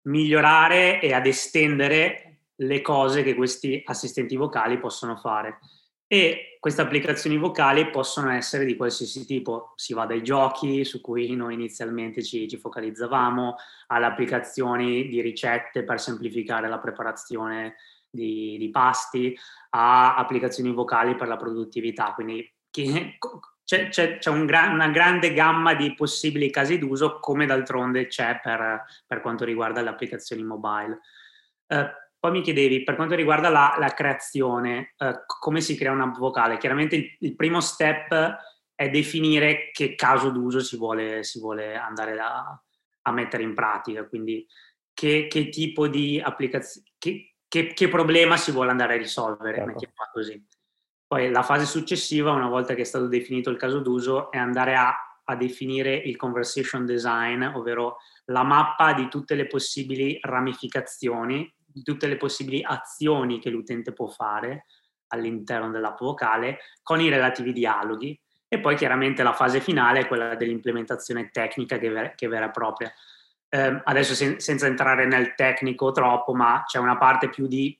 migliorare 0.03 0.99
e 1.01 1.13
ad 1.13 1.25
estendere 1.25 2.39
le 2.55 2.81
cose 2.81 3.23
che 3.23 3.35
questi 3.35 3.81
assistenti 3.85 4.35
vocali 4.35 4.79
possono 4.79 5.15
fare. 5.17 5.59
E 6.07 6.57
queste 6.59 6.81
applicazioni 6.81 7.37
vocali 7.37 7.89
possono 7.89 8.29
essere 8.29 8.65
di 8.65 8.75
qualsiasi 8.75 9.25
tipo, 9.25 9.73
si 9.75 9.93
va 9.93 10.05
dai 10.05 10.21
giochi 10.21 10.85
su 10.85 11.01
cui 11.01 11.35
noi 11.35 11.55
inizialmente 11.55 12.21
ci, 12.21 12.47
ci 12.47 12.57
focalizzavamo, 12.57 13.55
alle 13.87 14.05
applicazioni 14.05 15.07
di 15.07 15.21
ricette 15.21 15.83
per 15.83 15.99
semplificare 15.99 16.69
la 16.69 16.77
preparazione 16.77 17.75
di, 18.09 18.57
di 18.59 18.69
pasti 18.69 19.35
a 19.71 20.15
applicazioni 20.15 20.71
vocali 20.71 21.15
per 21.15 21.27
la 21.27 21.37
produttività. 21.37 22.13
Quindi 22.13 22.47
chi, 22.69 23.17
c'è, 23.63 23.89
c'è, 23.89 24.17
c'è 24.17 24.29
un 24.29 24.45
gra- 24.45 24.69
una 24.69 24.89
grande 24.89 25.33
gamma 25.33 25.73
di 25.73 25.93
possibili 25.93 26.49
casi 26.49 26.77
d'uso, 26.77 27.19
come 27.19 27.45
d'altronde 27.45 28.07
c'è 28.07 28.39
per, 28.41 28.83
per 29.07 29.21
quanto 29.21 29.45
riguarda 29.45 29.81
le 29.81 29.89
applicazioni 29.89 30.43
mobile. 30.43 30.99
Eh, 31.67 32.01
poi 32.23 32.31
mi 32.31 32.41
chiedevi, 32.41 32.83
per 32.83 32.95
quanto 32.95 33.15
riguarda 33.15 33.49
la, 33.49 33.75
la 33.77 33.89
creazione, 33.89 34.93
eh, 34.97 35.23
come 35.25 35.59
si 35.59 35.75
crea 35.75 35.91
una 35.91 36.05
vocale? 36.05 36.57
Chiaramente 36.57 36.95
il, 36.95 37.17
il, 37.19 37.35
primo 37.35 37.59
step 37.59 38.37
è 38.75 38.89
definire 38.89 39.71
che 39.71 39.95
caso 39.95 40.29
d'uso 40.29 40.61
si 40.61 40.77
vuole, 40.77 41.23
si 41.23 41.39
vuole 41.39 41.75
andare 41.75 42.17
a, 42.19 42.61
a, 43.01 43.11
mettere 43.11 43.43
in 43.43 43.53
pratica, 43.53 44.07
quindi 44.07 44.47
che, 44.93 45.27
che 45.29 45.49
tipo 45.49 45.87
di 45.87 46.21
applicazione, 46.23 46.87
che, 46.97 47.35
che, 47.47 47.73
che, 47.73 47.87
problema 47.89 48.37
si 48.37 48.51
vuole 48.51 48.71
andare 48.71 48.93
a 48.93 48.97
risolvere, 48.97 49.57
certo. 49.57 49.71
mettiamola 49.71 50.09
così. 50.13 50.45
Poi 51.13 51.29
la 51.29 51.43
fase 51.43 51.65
successiva, 51.65 52.31
una 52.31 52.47
volta 52.47 52.73
che 52.73 52.81
è 52.81 52.85
stato 52.85 53.05
definito 53.05 53.51
il 53.51 53.57
caso 53.57 53.81
d'uso, 53.81 54.31
è 54.31 54.39
andare 54.39 54.75
a, 54.75 54.91
a 55.23 55.35
definire 55.35 55.93
il 55.93 56.15
conversation 56.15 56.87
design, 56.87 57.43
ovvero 57.43 57.97
la 58.25 58.41
mappa 58.41 58.93
di 58.93 59.07
tutte 59.09 59.35
le 59.35 59.45
possibili 59.45 60.17
ramificazioni, 60.19 61.53
di 61.63 61.83
tutte 61.83 62.07
le 62.07 62.17
possibili 62.17 62.63
azioni 62.63 63.37
che 63.37 63.51
l'utente 63.51 63.93
può 63.93 64.07
fare 64.07 64.65
all'interno 65.09 65.69
dell'app 65.69 65.99
vocale 65.99 66.57
con 66.81 66.99
i 66.99 67.09
relativi 67.09 67.53
dialoghi 67.53 68.19
e 68.47 68.59
poi 68.59 68.75
chiaramente 68.75 69.21
la 69.21 69.33
fase 69.33 69.59
finale 69.59 69.99
è 69.99 70.07
quella 70.07 70.33
dell'implementazione 70.33 71.29
tecnica 71.29 71.77
che, 71.77 71.89
ver- 71.89 72.15
che 72.15 72.27
vera 72.27 72.47
e 72.47 72.51
propria. 72.51 72.91
Eh, 73.49 73.81
adesso 73.83 74.15
sen- 74.15 74.39
senza 74.39 74.65
entrare 74.65 75.05
nel 75.05 75.35
tecnico 75.35 75.91
troppo, 75.91 76.33
ma 76.33 76.63
c'è 76.65 76.79
una 76.79 76.97
parte 76.97 77.29
più 77.29 77.45
di, 77.45 77.79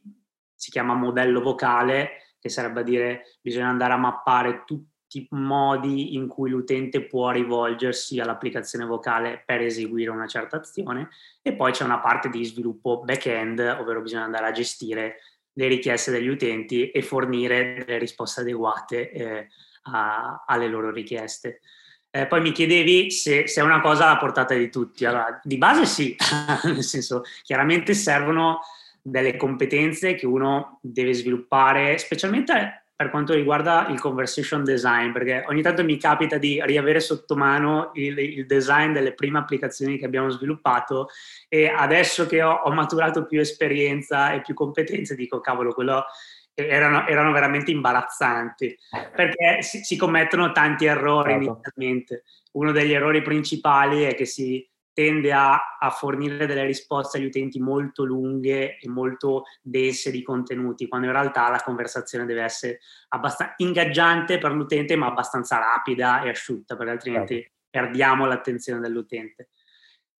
si 0.54 0.70
chiama 0.70 0.94
modello 0.94 1.42
vocale, 1.42 2.23
che 2.44 2.50
sarebbe 2.50 2.82
a 2.82 2.84
dire 2.84 3.38
bisogna 3.40 3.70
andare 3.70 3.94
a 3.94 3.98
mappare 3.98 4.64
tutti 4.66 5.20
i 5.20 5.28
modi 5.30 6.16
in 6.16 6.28
cui 6.28 6.50
l'utente 6.50 7.06
può 7.06 7.32
rivolgersi 7.32 8.20
all'applicazione 8.20 8.84
vocale 8.84 9.42
per 9.46 9.62
eseguire 9.62 10.10
una 10.10 10.28
certa 10.28 10.58
azione 10.58 11.08
e 11.42 11.54
poi 11.54 11.72
c'è 11.72 11.86
una 11.86 12.00
parte 12.00 12.28
di 12.28 12.44
sviluppo 12.44 13.02
back-end, 13.06 13.60
ovvero 13.80 14.02
bisogna 14.02 14.26
andare 14.26 14.48
a 14.48 14.52
gestire 14.52 15.20
le 15.54 15.68
richieste 15.68 16.12
degli 16.12 16.28
utenti 16.28 16.92
e 16.92 17.02
fornire 17.02 17.86
delle 17.86 17.98
risposte 17.98 18.42
adeguate 18.42 19.12
eh, 19.12 19.48
a, 19.84 20.44
alle 20.46 20.68
loro 20.68 20.92
richieste. 20.92 21.62
Eh, 22.10 22.28
poi 22.28 22.42
mi 22.42 22.52
chiedevi 22.52 23.10
se, 23.10 23.48
se, 23.48 23.62
è 23.62 23.64
una 23.64 23.80
cosa 23.80 24.04
alla 24.06 24.18
portata 24.18 24.54
di 24.54 24.70
tutti. 24.70 25.06
Allora, 25.06 25.40
di 25.42 25.58
base 25.58 25.86
sì, 25.86 26.14
nel 26.66 26.84
senso, 26.84 27.22
chiaramente 27.42 27.94
servono 27.94 28.60
delle 29.04 29.36
competenze 29.36 30.16
che 30.16 30.26
uno 30.26 30.80
deve 30.82 31.14
sviluppare, 31.14 31.98
specialmente 31.98 32.86
per 32.96 33.10
quanto 33.10 33.34
riguarda 33.34 33.88
il 33.90 34.00
conversation 34.00 34.64
design, 34.64 35.12
perché 35.12 35.44
ogni 35.48 35.62
tanto 35.62 35.84
mi 35.84 35.98
capita 35.98 36.38
di 36.38 36.62
riavere 36.64 37.02
sotto 37.02 37.36
mano 37.36 37.92
il, 37.96 38.18
il 38.18 38.46
design 38.46 38.94
delle 38.94 39.14
prime 39.14 39.40
applicazioni 39.40 39.98
che 39.98 40.06
abbiamo 40.06 40.30
sviluppato 40.30 41.10
e 41.50 41.68
adesso 41.68 42.26
che 42.26 42.42
ho, 42.42 42.52
ho 42.52 42.72
maturato 42.72 43.26
più 43.26 43.40
esperienza 43.40 44.32
e 44.32 44.42
più 44.42 44.54
competenze 44.54 45.16
dico 45.16 45.42
cavolo, 45.42 45.74
quello 45.74 46.06
erano, 46.54 47.08
erano 47.08 47.32
veramente 47.32 47.72
imbarazzanti 47.72 48.78
perché 49.16 49.64
si, 49.64 49.84
si 49.84 49.98
commettono 49.98 50.52
tanti 50.52 50.86
errori 50.86 51.32
certo. 51.32 51.50
inizialmente. 51.50 52.24
Uno 52.54 52.72
degli 52.72 52.94
errori 52.94 53.22
principali 53.22 54.04
è 54.04 54.14
che 54.14 54.26
si, 54.26 54.66
tende 54.94 55.34
a, 55.34 55.78
a, 55.80 55.90
fornire 55.90 56.46
delle 56.46 56.66
risposte 56.66 57.18
agli 57.18 57.26
utenti 57.26 57.60
molto 57.60 58.04
lunghe 58.04 58.78
e 58.78 58.88
molto 58.88 59.44
dense 59.62 60.12
di 60.12 60.22
contenuti, 60.22 60.88
quando 60.88 61.08
in 61.08 61.14
realtà 61.14 61.50
la 61.50 61.62
conversazione 61.64 62.26
deve 62.26 62.44
essere 62.44 62.80
abbastanza 63.10 63.56
ingaggiante 63.58 64.38
per 64.38 64.52
l'utente, 64.54 64.96
ma 64.96 65.08
abbastanza 65.08 65.58
rapida 65.58 66.22
e 66.22 66.30
asciutta, 66.30 66.76
perché 66.76 66.92
altrimenti 66.92 67.36
certo. 67.36 67.52
perdiamo 67.70 68.26
l'attenzione 68.26 68.80
dell'utente. 68.80 69.50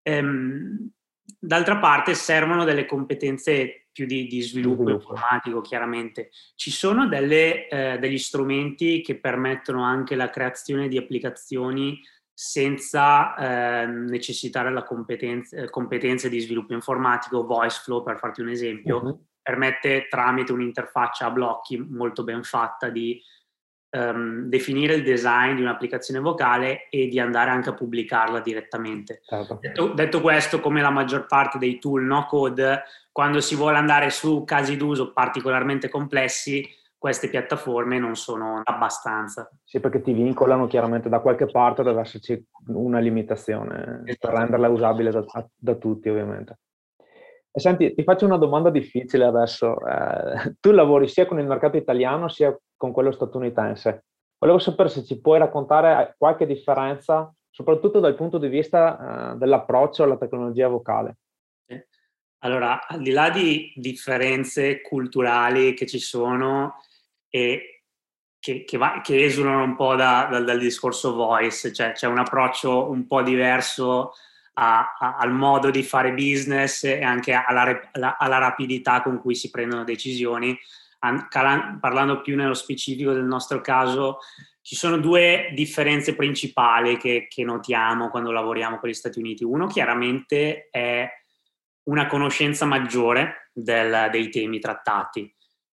Ehm, 0.02 0.90
d'altra 1.38 1.78
parte 1.78 2.14
servono 2.14 2.64
delle 2.64 2.84
competenze 2.84 3.86
più 3.94 4.06
di, 4.06 4.26
di 4.26 4.42
sviluppo, 4.42 4.82
sviluppo, 4.82 5.12
informatico, 5.12 5.60
chiaramente. 5.60 6.30
Ci 6.56 6.72
sono 6.72 7.06
delle, 7.06 7.68
eh, 7.68 7.98
degli 7.98 8.18
strumenti 8.18 9.00
che 9.02 9.20
permettono 9.20 9.84
anche 9.84 10.16
la 10.16 10.30
creazione 10.30 10.88
di 10.88 10.98
applicazioni 10.98 12.00
senza 12.34 13.36
eh, 13.36 13.86
necessitare 13.86 14.72
la 14.72 14.82
competenza, 14.82 15.56
eh, 15.56 15.70
competenze 15.70 16.28
di 16.28 16.40
sviluppo 16.40 16.74
informatico, 16.74 17.46
VoiceFlow 17.46 18.02
per 18.02 18.18
farti 18.18 18.40
un 18.40 18.48
esempio, 18.48 19.00
uh-huh. 19.00 19.24
permette 19.40 20.08
tramite 20.10 20.52
un'interfaccia 20.52 21.26
a 21.26 21.30
blocchi 21.30 21.78
molto 21.78 22.24
ben 22.24 22.42
fatta 22.42 22.88
di 22.88 23.22
um, 23.94 24.48
definire 24.48 24.94
il 24.94 25.04
design 25.04 25.54
di 25.54 25.62
un'applicazione 25.62 26.18
vocale 26.18 26.88
e 26.90 27.06
di 27.06 27.20
andare 27.20 27.50
anche 27.50 27.68
a 27.68 27.74
pubblicarla 27.74 28.40
direttamente. 28.40 29.20
Certo. 29.24 29.58
Detto, 29.60 29.88
detto, 29.92 30.20
questo, 30.20 30.60
come 30.60 30.82
la 30.82 30.90
maggior 30.90 31.26
parte 31.26 31.58
dei 31.58 31.78
tool 31.78 32.02
no 32.04 32.26
code, 32.26 32.82
quando 33.12 33.40
si 33.40 33.54
vuole 33.54 33.76
andare 33.76 34.10
su 34.10 34.42
casi 34.44 34.76
d'uso 34.76 35.12
particolarmente 35.12 35.88
complessi, 35.88 36.68
queste 37.04 37.28
piattaforme 37.28 37.98
non 37.98 38.16
sono 38.16 38.62
abbastanza. 38.64 39.46
Sì, 39.62 39.78
perché 39.78 40.00
ti 40.00 40.14
vincolano 40.14 40.66
chiaramente 40.66 41.10
da 41.10 41.20
qualche 41.20 41.44
parte, 41.44 41.82
deve 41.82 42.00
esserci 42.00 42.42
una 42.68 42.98
limitazione 42.98 44.00
esatto. 44.06 44.28
per 44.28 44.38
renderla 44.38 44.70
usabile 44.70 45.10
da, 45.10 45.22
da, 45.54 45.74
tutti 45.74 46.08
ovviamente. 46.08 46.60
E 47.50 47.60
senti, 47.60 47.92
ti 47.92 48.02
faccio 48.04 48.24
una 48.24 48.38
domanda 48.38 48.70
difficile 48.70 49.26
adesso. 49.26 49.76
Eh, 49.86 50.54
tu 50.60 50.70
lavori 50.70 51.06
sia 51.06 51.26
con 51.26 51.38
il 51.38 51.46
mercato 51.46 51.76
italiano 51.76 52.30
sia 52.30 52.58
con 52.74 52.90
quello 52.90 53.12
statunitense. 53.12 54.04
Volevo 54.38 54.58
sapere 54.58 54.88
se 54.88 55.04
ci 55.04 55.20
puoi 55.20 55.38
raccontare 55.38 56.14
qualche 56.16 56.46
differenza, 56.46 57.30
soprattutto 57.50 58.00
dal 58.00 58.14
punto 58.14 58.38
di 58.38 58.48
vista 58.48 59.34
eh, 59.34 59.36
dell'approccio 59.36 60.04
alla 60.04 60.16
tecnologia 60.16 60.68
vocale. 60.68 61.18
Allora, 62.44 62.86
al 62.86 63.00
di 63.00 63.10
là 63.10 63.28
di 63.28 63.72
differenze 63.74 64.82
culturali 64.82 65.72
che 65.72 65.86
ci 65.86 65.98
sono, 65.98 66.76
e 67.34 67.80
che, 68.38 68.62
che, 68.64 68.78
va, 68.78 69.00
che 69.02 69.24
esulano 69.24 69.64
un 69.64 69.74
po' 69.74 69.96
da, 69.96 70.28
da, 70.30 70.38
dal 70.38 70.58
discorso 70.60 71.14
voice, 71.14 71.72
cioè 71.72 71.90
c'è 71.90 72.06
un 72.06 72.18
approccio 72.18 72.88
un 72.88 73.08
po' 73.08 73.22
diverso 73.22 74.12
a, 74.52 74.94
a, 74.96 75.16
al 75.16 75.32
modo 75.32 75.70
di 75.70 75.82
fare 75.82 76.12
business 76.12 76.84
e 76.84 77.02
anche 77.02 77.32
alla, 77.32 77.90
alla, 77.90 78.16
alla 78.18 78.38
rapidità 78.38 79.02
con 79.02 79.18
cui 79.18 79.34
si 79.34 79.50
prendono 79.50 79.82
decisioni. 79.82 80.56
An, 81.00 81.26
calan, 81.28 81.80
parlando 81.80 82.20
più 82.20 82.36
nello 82.36 82.54
specifico 82.54 83.12
del 83.12 83.24
nostro 83.24 83.60
caso, 83.60 84.18
ci 84.60 84.76
sono 84.76 84.96
due 84.98 85.50
differenze 85.54 86.14
principali 86.14 86.98
che, 86.98 87.26
che 87.28 87.42
notiamo 87.42 88.10
quando 88.10 88.30
lavoriamo 88.30 88.78
con 88.78 88.88
gli 88.88 88.94
Stati 88.94 89.18
Uniti. 89.18 89.42
Uno 89.42 89.66
chiaramente 89.66 90.68
è 90.70 91.10
una 91.88 92.06
conoscenza 92.06 92.64
maggiore 92.64 93.50
del, 93.52 94.08
dei 94.12 94.28
temi 94.28 94.60
trattati 94.60 95.34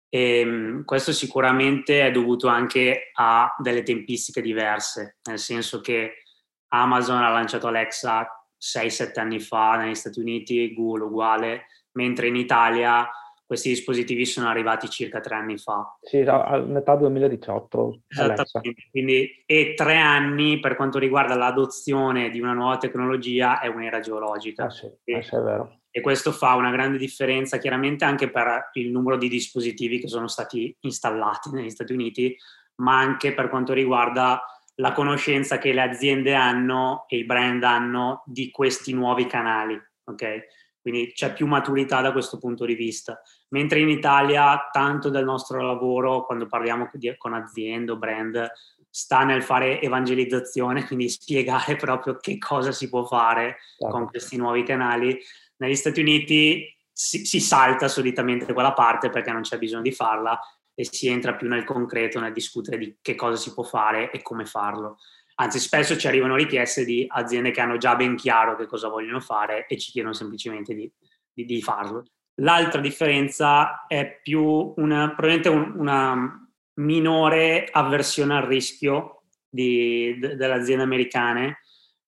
e 0.09 0.39
ehm, 0.39 0.83
questo 0.85 1.13
sicuramente 1.13 2.05
è 2.05 2.11
dovuto 2.11 2.47
anche 2.47 3.11
a 3.13 3.55
delle 3.59 3.83
tempistiche 3.83 4.41
diverse, 4.41 5.17
nel 5.29 5.39
senso 5.39 5.79
che 5.81 6.23
Amazon 6.69 7.23
ha 7.23 7.29
lanciato 7.29 7.67
Alexa 7.67 8.27
6-7 8.59 9.19
anni 9.19 9.39
fa 9.39 9.77
negli 9.77 9.95
Stati 9.95 10.19
Uniti, 10.19 10.73
Google 10.73 11.05
uguale, 11.05 11.65
mentre 11.93 12.27
in 12.27 12.35
Italia 12.35 13.07
questi 13.45 13.69
dispositivi 13.69 14.25
sono 14.25 14.47
arrivati 14.47 14.87
circa 14.89 15.21
tre 15.21 15.35
anni 15.35 15.57
fa. 15.57 15.97
Sì, 16.01 16.19
a 16.19 16.59
metà 16.59 16.95
2018. 16.95 18.01
Esattamente, 18.07 18.87
quindi, 18.91 19.43
e 19.45 19.73
tre 19.75 19.97
anni 19.97 20.59
per 20.59 20.75
quanto 20.75 20.99
riguarda 20.99 21.33
l'adozione 21.33 22.29
di 22.29 22.39
una 22.39 22.53
nuova 22.53 22.77
tecnologia 22.77 23.59
è 23.59 23.65
un'era 23.65 24.01
geologica. 24.01 24.65
Ah, 24.65 24.69
sì, 24.69 24.85
ah, 24.85 25.17
è 25.17 25.41
vero 25.41 25.78
e 25.91 26.01
questo 26.01 26.31
fa 26.31 26.55
una 26.55 26.72
grande 26.72 26.98
differenza 26.98 27.58
chiaramente 27.58 28.05
anche 28.05 28.29
per 28.29 28.69
il 28.74 28.91
numero 28.91 29.17
di 29.17 29.27
dispositivi 29.27 30.00
che 30.00 30.08
sono 30.08 30.27
stati 30.27 30.75
installati 30.81 31.50
negli 31.51 31.69
Stati 31.69 31.93
Uniti, 31.93 32.36
ma 32.75 33.00
anche 33.00 33.34
per 33.34 33.50
quanto 33.50 33.74
riguarda 33.74 34.41
la 34.75 34.93
conoscenza 34.93 35.58
che 35.58 35.74
le 35.74 35.81
aziende 35.81 36.34
hanno 36.34 37.05
e 37.08 37.17
i 37.17 37.25
brand 37.25 37.63
hanno 37.63 38.24
di 38.25 38.50
questi 38.50 38.93
nuovi 38.93 39.25
canali, 39.25 39.79
ok? 40.05 40.58
Quindi 40.81 41.12
c'è 41.12 41.34
più 41.34 41.46
maturità 41.46 42.01
da 42.01 42.13
questo 42.13 42.38
punto 42.38 42.65
di 42.65 42.75
vista. 42.75 43.22
Mentre 43.50 43.79
in 43.79 43.89
Italia 43.89 44.69
tanto 44.72 45.10
del 45.10 45.25
nostro 45.25 45.62
lavoro, 45.62 46.25
quando 46.25 46.48
parliamo 46.48 46.89
con 47.17 47.34
aziende 47.34 47.91
o 47.91 47.98
brand, 47.98 48.50
sta 48.89 49.24
nel 49.24 49.43
fare 49.43 49.81
evangelizzazione, 49.81 50.86
quindi 50.88 51.10
spiegare 51.10 51.75
proprio 51.75 52.17
che 52.17 52.38
cosa 52.38 52.72
si 52.72 52.89
può 52.89 53.03
fare 53.05 53.58
certo. 53.77 53.93
con 53.93 54.08
questi 54.08 54.38
nuovi 54.38 54.63
canali, 54.63 55.19
negli 55.59 55.75
Stati 55.75 56.01
Uniti 56.01 56.75
si, 56.91 57.25
si, 57.25 57.39
salta 57.39 57.87
solitamente 57.87 58.51
quella 58.53 58.73
parte 58.73 59.09
perché 59.09 59.31
non 59.31 59.41
c'è 59.41 59.57
bisogno 59.57 59.83
di 59.83 59.91
farla 59.91 60.39
e 60.73 60.85
si 60.85 61.07
entra 61.07 61.35
più 61.35 61.47
nel 61.47 61.63
concreto, 61.63 62.19
nel 62.19 62.33
discutere 62.33 62.77
di 62.77 62.97
che 63.01 63.15
cosa 63.15 63.37
si 63.37 63.53
può 63.53 63.63
fare 63.63 64.11
e 64.11 64.21
come 64.21 64.45
farlo. 64.45 64.97
Anzi, 65.35 65.59
spesso 65.59 65.97
ci 65.97 66.07
arrivano 66.07 66.35
richieste 66.35 66.83
di 66.83 67.05
aziende 67.07 67.51
che 67.51 67.61
hanno 67.61 67.77
già 67.77 67.95
ben 67.95 68.15
chiaro 68.15 68.57
che 68.57 68.65
cosa 68.65 68.89
vogliono 68.89 69.21
fare 69.21 69.67
e 69.67 69.77
ci 69.77 69.91
chiedono 69.91 70.13
semplicemente 70.13 70.73
di, 70.73 70.91
di, 71.31 71.45
di 71.45 71.61
farlo. 71.61 72.05
L'altra 72.35 72.81
differenza 72.81 73.85
è 73.87 74.19
più 74.21 74.73
una, 74.75 75.13
probabilmente 75.13 75.49
un, 75.49 75.73
una 75.77 76.49
minore 76.75 77.67
avversione 77.71 78.35
al 78.35 78.43
rischio 78.43 79.23
di, 79.49 80.17
de, 80.19 80.35
delle 80.35 80.53
aziende 80.53 80.83
americane 80.83 81.59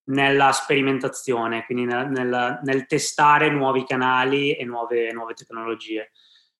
nella 0.05 0.51
sperimentazione, 0.51 1.63
quindi 1.65 1.85
nel, 1.85 2.09
nel, 2.09 2.59
nel, 2.63 2.85
testare 2.85 3.49
nuovi 3.49 3.83
canali 3.85 4.53
e 4.53 4.65
nuove, 4.65 5.11
nuove 5.11 5.33
tecnologie. 5.33 6.11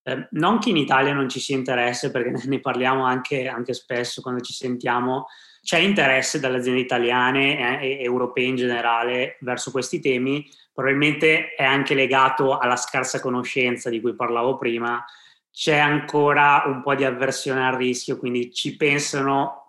Eh, 0.03 0.27
non 0.31 0.60
che 0.60 0.69
in 0.69 0.77
Italia 0.77 1.13
non 1.13 1.29
ci 1.29 1.39
sia 1.39 1.55
interesse, 1.55 2.12
perché 2.12 2.31
ne 2.48 2.60
parliamo 2.60 3.03
anche, 3.03 3.48
anche 3.48 3.74
spesso 3.74 4.21
quando 4.21 4.41
ci 4.41 4.53
sentiamo, 4.53 5.27
c'è 5.62 5.77
interesse 5.77 6.39
dalle 6.39 6.57
aziende 6.57 6.81
italiane 6.81 7.81
eh, 7.81 8.00
e 8.00 8.03
europee 8.03 8.45
in 8.45 8.55
generale 8.55 9.38
verso 9.41 9.71
questi 9.71 10.00
temi, 10.00 10.50
probabilmente 10.74 11.53
è 11.53 11.63
anche 11.63 11.93
legato 11.93 12.57
alla 12.57 12.75
scarsa 12.75 13.19
conoscenza 13.19 13.89
di 13.89 14.01
cui 14.01 14.15
parlavo 14.15 14.57
prima, 14.57 15.03
c'è 15.51 15.77
ancora 15.77 16.63
un 16.65 16.81
po' 16.81 16.95
di 16.95 17.03
avversione 17.03 17.67
al 17.67 17.75
rischio, 17.75 18.17
quindi 18.17 18.53
ci 18.53 18.77
pensano 18.77 19.61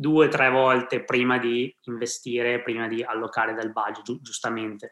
due 0.00 0.26
o 0.26 0.28
tre 0.30 0.48
volte 0.48 1.04
prima 1.04 1.38
di 1.38 1.74
investire, 1.82 2.62
prima 2.62 2.88
di 2.88 3.02
allocare 3.02 3.52
del 3.52 3.70
budget, 3.70 4.02
gi- 4.02 4.20
giustamente. 4.22 4.90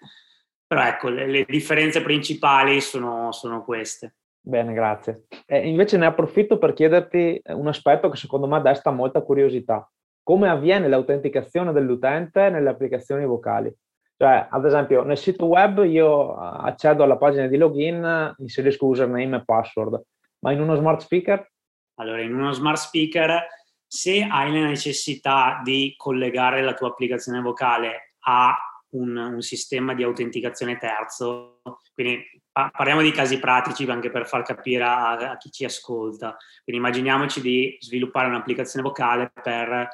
Però 0.67 0.83
ecco, 0.85 1.09
le, 1.09 1.27
le 1.27 1.47
differenze 1.49 2.03
principali 2.03 2.83
sono, 2.83 3.33
sono, 3.33 3.65
queste. 3.65 4.17
Bene, 4.39 4.75
grazie. 4.75 5.25
E 5.47 5.67
invece 5.67 5.97
ne 5.97 6.05
approfitto 6.05 6.59
per 6.59 6.75
chiederti 6.75 7.41
un 7.47 7.69
aspetto 7.69 8.11
che 8.11 8.19
secondo 8.19 8.47
me 8.47 8.61
desta 8.61 8.91
molta 8.91 9.23
curiosità. 9.23 9.91
Come 10.23 10.51
avviene 10.51 10.89
l'autenticazione 10.89 11.73
dell'utente 11.73 12.51
nelle 12.51 12.69
applicazioni 12.69 13.25
vocali? 13.25 13.75
Cioè, 14.15 14.49
ad 14.51 14.67
esempio, 14.67 15.05
nel 15.05 15.17
sito 15.17 15.47
web 15.47 15.85
io 15.85 16.35
accedo 16.35 17.03
alla 17.03 17.17
pagina 17.17 17.47
di 17.47 17.57
login, 17.57 18.35
inserisco 18.37 18.87
username 18.87 19.37
e 19.37 19.45
password, 19.45 20.03
ma 20.41 20.53
in 20.53 20.61
uno 20.61 20.75
smart 20.75 21.01
speaker? 21.01 21.51
Allora, 21.95 22.21
in 22.21 22.35
uno 22.35 22.53
smart 22.53 22.77
speaker 22.77 23.47
se 23.89 24.23
hai 24.23 24.53
la 24.53 24.67
necessità 24.67 25.61
di 25.65 25.95
collegare 25.97 26.63
la 26.63 26.75
tua 26.75 26.89
applicazione 26.89 27.41
vocale 27.41 28.15
a 28.27 28.55
un, 28.91 29.17
un 29.17 29.41
sistema 29.41 29.95
di 29.95 30.03
autenticazione 30.03 30.77
terzo, 30.77 31.63
quindi 31.95 32.23
pa- 32.53 32.71
parliamo 32.71 33.01
di 33.01 33.11
casi 33.11 33.39
pratici 33.39 33.85
anche 33.85 34.11
per 34.11 34.27
far 34.27 34.43
capire 34.43 34.85
a, 34.85 35.13
a 35.13 35.37
chi 35.39 35.51
ci 35.51 35.65
ascolta. 35.65 36.37
Quindi 36.65 36.83
immaginiamoci 36.83 37.41
di 37.41 37.77
sviluppare 37.81 38.29
un'applicazione 38.29 38.87
vocale 38.87 39.33
per 39.43 39.89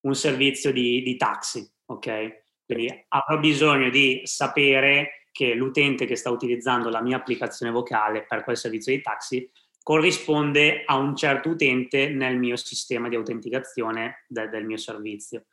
un 0.00 0.14
servizio 0.14 0.70
di, 0.70 1.02
di 1.02 1.16
taxi, 1.16 1.66
ok? 1.86 2.44
Quindi 2.66 3.06
avrò 3.08 3.38
bisogno 3.38 3.88
di 3.88 4.20
sapere 4.24 5.24
che 5.32 5.54
l'utente 5.54 6.04
che 6.04 6.16
sta 6.16 6.30
utilizzando 6.30 6.90
la 6.90 7.00
mia 7.00 7.16
applicazione 7.16 7.72
vocale 7.72 8.26
per 8.26 8.44
quel 8.44 8.56
servizio 8.56 8.94
di 8.94 9.00
taxi 9.00 9.50
corrisponde 9.88 10.82
a 10.84 10.98
un 10.98 11.16
certo 11.16 11.48
utente 11.48 12.10
nel 12.10 12.36
mio 12.36 12.56
sistema 12.56 13.08
di 13.08 13.16
autenticazione 13.16 14.26
de- 14.28 14.50
del 14.50 14.66
mio 14.66 14.76
servizio. 14.76 15.46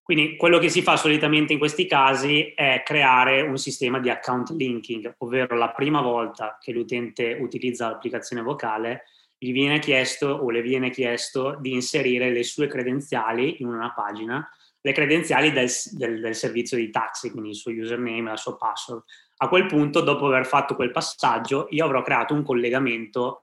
Quindi 0.00 0.36
quello 0.36 0.60
che 0.60 0.68
si 0.68 0.80
fa 0.80 0.96
solitamente 0.96 1.54
in 1.54 1.58
questi 1.58 1.84
casi 1.88 2.52
è 2.54 2.84
creare 2.84 3.40
un 3.40 3.58
sistema 3.58 3.98
di 3.98 4.10
account 4.10 4.50
linking, 4.50 5.12
ovvero 5.18 5.56
la 5.56 5.72
prima 5.72 6.00
volta 6.00 6.56
che 6.60 6.70
l'utente 6.70 7.36
utilizza 7.40 7.88
l'applicazione 7.88 8.42
vocale 8.42 9.06
gli 9.36 9.50
viene 9.50 9.80
chiesto 9.80 10.28
o 10.28 10.50
le 10.50 10.62
viene 10.62 10.90
chiesto 10.90 11.58
di 11.60 11.72
inserire 11.72 12.30
le 12.30 12.44
sue 12.44 12.68
credenziali 12.68 13.56
in 13.60 13.66
una 13.66 13.92
pagina, 13.92 14.48
le 14.80 14.92
credenziali 14.92 15.50
del, 15.50 15.68
del, 15.94 16.20
del 16.20 16.34
servizio 16.36 16.76
di 16.76 16.90
taxi, 16.90 17.32
quindi 17.32 17.48
il 17.48 17.56
suo 17.56 17.72
username, 17.72 18.30
la 18.30 18.36
sua 18.36 18.56
password. 18.56 19.02
A 19.38 19.48
quel 19.48 19.66
punto, 19.66 20.00
dopo 20.00 20.26
aver 20.26 20.46
fatto 20.46 20.76
quel 20.76 20.92
passaggio, 20.92 21.66
io 21.70 21.84
avrò 21.84 22.02
creato 22.02 22.34
un 22.34 22.44
collegamento 22.44 23.42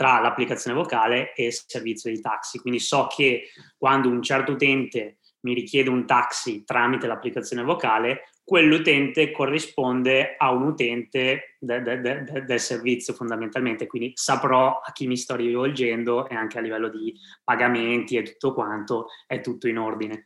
tra 0.00 0.18
l'applicazione 0.18 0.74
vocale 0.74 1.34
e 1.34 1.44
il 1.44 1.52
servizio 1.52 2.10
di 2.10 2.22
taxi. 2.22 2.58
Quindi 2.58 2.80
so 2.80 3.06
che 3.14 3.50
quando 3.76 4.08
un 4.08 4.22
certo 4.22 4.52
utente 4.52 5.18
mi 5.40 5.52
richiede 5.52 5.90
un 5.90 6.06
taxi 6.06 6.64
tramite 6.64 7.06
l'applicazione 7.06 7.62
vocale, 7.62 8.30
quell'utente 8.42 9.30
corrisponde 9.30 10.36
a 10.38 10.52
un 10.52 10.62
utente 10.62 11.56
de, 11.58 11.82
de, 11.82 12.00
de, 12.00 12.44
del 12.46 12.60
servizio 12.60 13.12
fondamentalmente, 13.12 13.86
quindi 13.86 14.12
saprò 14.14 14.80
a 14.82 14.90
chi 14.92 15.06
mi 15.06 15.18
sto 15.18 15.36
rivolgendo 15.36 16.26
e 16.26 16.34
anche 16.34 16.56
a 16.56 16.62
livello 16.62 16.88
di 16.88 17.14
pagamenti 17.44 18.16
e 18.16 18.22
tutto 18.22 18.54
quanto 18.54 19.08
è 19.26 19.42
tutto 19.42 19.68
in 19.68 19.76
ordine. 19.76 20.24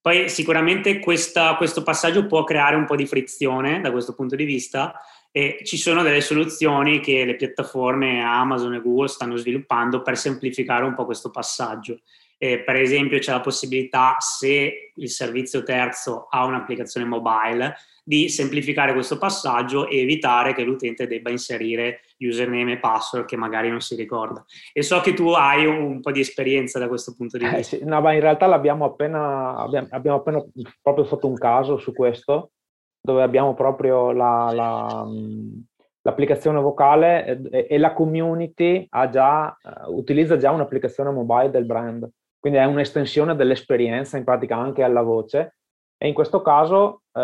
Poi 0.00 0.28
sicuramente 0.28 0.98
questa, 0.98 1.54
questo 1.54 1.84
passaggio 1.84 2.26
può 2.26 2.42
creare 2.42 2.74
un 2.74 2.86
po' 2.86 2.96
di 2.96 3.06
frizione 3.06 3.80
da 3.80 3.92
questo 3.92 4.16
punto 4.16 4.34
di 4.34 4.44
vista, 4.44 5.00
e 5.34 5.60
ci 5.64 5.78
sono 5.78 6.02
delle 6.02 6.20
soluzioni 6.20 7.00
che 7.00 7.24
le 7.24 7.36
piattaforme 7.36 8.22
Amazon 8.22 8.74
e 8.74 8.82
Google 8.82 9.08
stanno 9.08 9.36
sviluppando 9.36 10.02
per 10.02 10.18
semplificare 10.18 10.84
un 10.84 10.94
po' 10.94 11.06
questo 11.06 11.30
passaggio. 11.30 12.00
E 12.36 12.58
per 12.58 12.76
esempio 12.76 13.18
c'è 13.18 13.32
la 13.32 13.40
possibilità, 13.40 14.16
se 14.18 14.92
il 14.94 15.08
servizio 15.08 15.62
terzo 15.62 16.26
ha 16.28 16.44
un'applicazione 16.44 17.06
mobile, 17.06 17.76
di 18.04 18.28
semplificare 18.28 18.92
questo 18.92 19.16
passaggio 19.16 19.88
e 19.88 20.00
evitare 20.00 20.52
che 20.52 20.64
l'utente 20.64 21.06
debba 21.06 21.30
inserire 21.30 22.00
username 22.18 22.72
e 22.72 22.78
password 22.78 23.26
che 23.26 23.36
magari 23.36 23.70
non 23.70 23.80
si 23.80 23.94
ricorda. 23.94 24.44
E 24.72 24.82
so 24.82 25.00
che 25.00 25.14
tu 25.14 25.28
hai 25.30 25.64
un 25.64 26.00
po' 26.00 26.10
di 26.10 26.20
esperienza 26.20 26.78
da 26.78 26.88
questo 26.88 27.14
punto 27.16 27.38
di 27.38 27.44
vista. 27.44 27.58
Eh 27.58 27.62
sì, 27.62 27.78
no, 27.84 28.00
ma 28.00 28.12
in 28.12 28.20
realtà 28.20 28.46
l'abbiamo 28.46 28.84
appena, 28.84 29.56
abbiamo, 29.56 29.86
abbiamo 29.90 30.16
appena 30.18 30.44
proprio 30.82 31.04
fatto 31.04 31.26
un 31.26 31.38
caso 31.38 31.78
su 31.78 31.94
questo 31.94 32.50
dove 33.02 33.22
abbiamo 33.22 33.52
proprio 33.52 34.12
la, 34.12 34.50
la, 34.54 35.06
l'applicazione 36.02 36.60
vocale 36.60 37.48
e, 37.50 37.66
e, 37.68 37.78
la 37.78 37.92
community 37.92 38.88
già, 39.10 39.56
uh, 39.60 39.92
utilizza 39.92 40.36
già 40.36 40.52
un'applicazione 40.52 41.10
mobile 41.10 41.50
del 41.50 41.64
brand. 41.64 42.08
Quindi 42.38 42.60
è 42.60 42.64
un'estensione 42.64 43.34
dell'esperienza, 43.34 44.16
in 44.16 44.24
pratica 44.24 44.56
anche 44.56 44.84
alla 44.84 45.02
voce. 45.02 45.56
E 45.96 46.08
in 46.08 46.14
questo 46.14 46.42
caso 46.42 47.02
uh, 47.12 47.20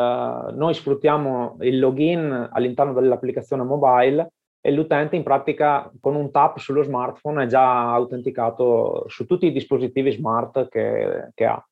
noi 0.53 0.75
sfruttiamo 0.75 1.57
il 1.61 1.79
login 1.79 2.49
all'interno 2.53 2.93
dell'applicazione 2.93 3.63
mobile 3.63 4.33
e 4.61 4.73
l'utente 4.73 5.15
in 5.17 5.23
pratica 5.23 5.91
con 6.01 6.17
un 6.17 6.31
tap 6.33 6.59
sullo 6.59 6.83
smartphone 6.83 7.45
è 7.45 7.47
già 7.47 7.93
autenticato 7.93 9.05
su 9.09 9.27
tutti 9.27 9.47
i 9.47 9.53
dispositivi 9.53 10.11
smart 10.11 10.69
che, 10.69 11.31
che 11.35 11.45
ha. 11.45 11.65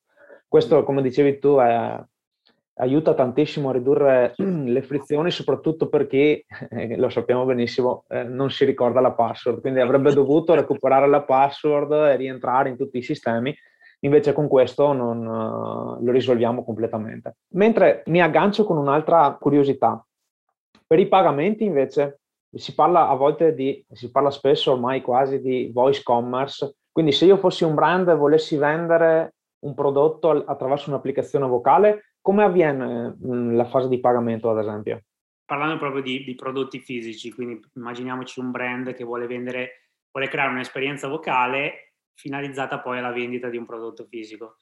Questo, 0.49 0.85
come 0.85 1.03
dicevi 1.03 1.39
tu, 1.39 1.57
è, 1.59 2.01
aiuta 2.79 3.15
tantissimo 3.15 3.71
a 3.71 3.73
ridurre 3.73 4.35
le 4.37 4.83
frizioni, 4.83 5.31
soprattutto 5.31 5.89
perché, 5.89 6.45
eh, 6.71 6.97
lo 6.97 7.09
sappiamo 7.09 7.45
benissimo, 7.45 8.05
eh, 8.09 8.25
non 8.25 8.51
si 8.51 8.65
ricorda 8.65 9.01
la 9.01 9.13
password, 9.13 9.61
quindi 9.61 9.81
avrebbe 9.81 10.13
dovuto 10.15 10.55
recuperare 10.55 11.09
la 11.09 11.23
password 11.23 11.93
e 11.93 12.17
rientrare 12.17 12.69
in 12.69 12.77
tutti 12.77 12.99
i 12.99 13.03
sistemi, 13.03 13.55
invece 14.01 14.33
con 14.33 14.47
questo 14.47 14.93
non, 14.93 15.27
uh, 15.27 16.05
lo 16.05 16.13
risolviamo 16.13 16.65
completamente. 16.65 17.37
Mentre 17.55 18.03
mi 18.07 18.21
aggancio 18.21 18.65
con 18.65 18.77
un'altra 18.77 19.37
curiosità, 19.41 20.05
per 20.87 20.99
i 20.99 21.09
pagamenti 21.09 21.65
invece 21.65 22.21
si 22.55 22.75
parla 22.75 23.09
a 23.09 23.15
volte 23.15 23.55
di, 23.55 23.85
si 23.91 24.11
parla 24.11 24.31
spesso 24.31 24.73
ormai 24.73 25.01
quasi 25.01 25.41
di 25.41 25.71
voice 25.73 26.03
commerce, 26.03 26.77
quindi 26.93 27.13
se 27.13 27.25
io 27.25 27.37
fossi 27.37 27.65
un 27.65 27.75
brand 27.75 28.09
e 28.09 28.15
volessi 28.15 28.57
vendere 28.57 29.35
un 29.61 29.75
prodotto 29.75 30.31
attraverso 30.47 30.91
un'applicazione 30.91 31.47
vocale, 31.47 32.13
come 32.27 32.43
avviene 32.43 33.17
mm, 33.25 33.55
la 33.55 33.67
fase 33.67 33.87
di 33.87 34.01
pagamento, 34.01 34.51
ad 34.51 34.59
esempio? 34.59 35.05
Parlando 35.45 35.79
proprio 35.79 36.03
di, 36.03 36.25
di, 36.25 36.35
prodotti 36.35 36.81
fisici, 36.81 37.31
quindi 37.31 37.61
immaginiamoci 37.77 38.41
un 38.41 38.51
brand 38.51 38.95
che 38.95 39.05
vuole 39.05 39.29
vendere, 39.29 39.91
vuole 40.11 40.27
creare 40.27 40.51
un'esperienza 40.51 41.07
vocale 41.07 41.93
finalizzata 42.15 42.81
poi 42.81 42.99
alla 42.99 43.13
vendita 43.13 43.49
di 43.49 43.57
un 43.57 43.65
prodotto 43.65 44.07
fisico. 44.07 44.57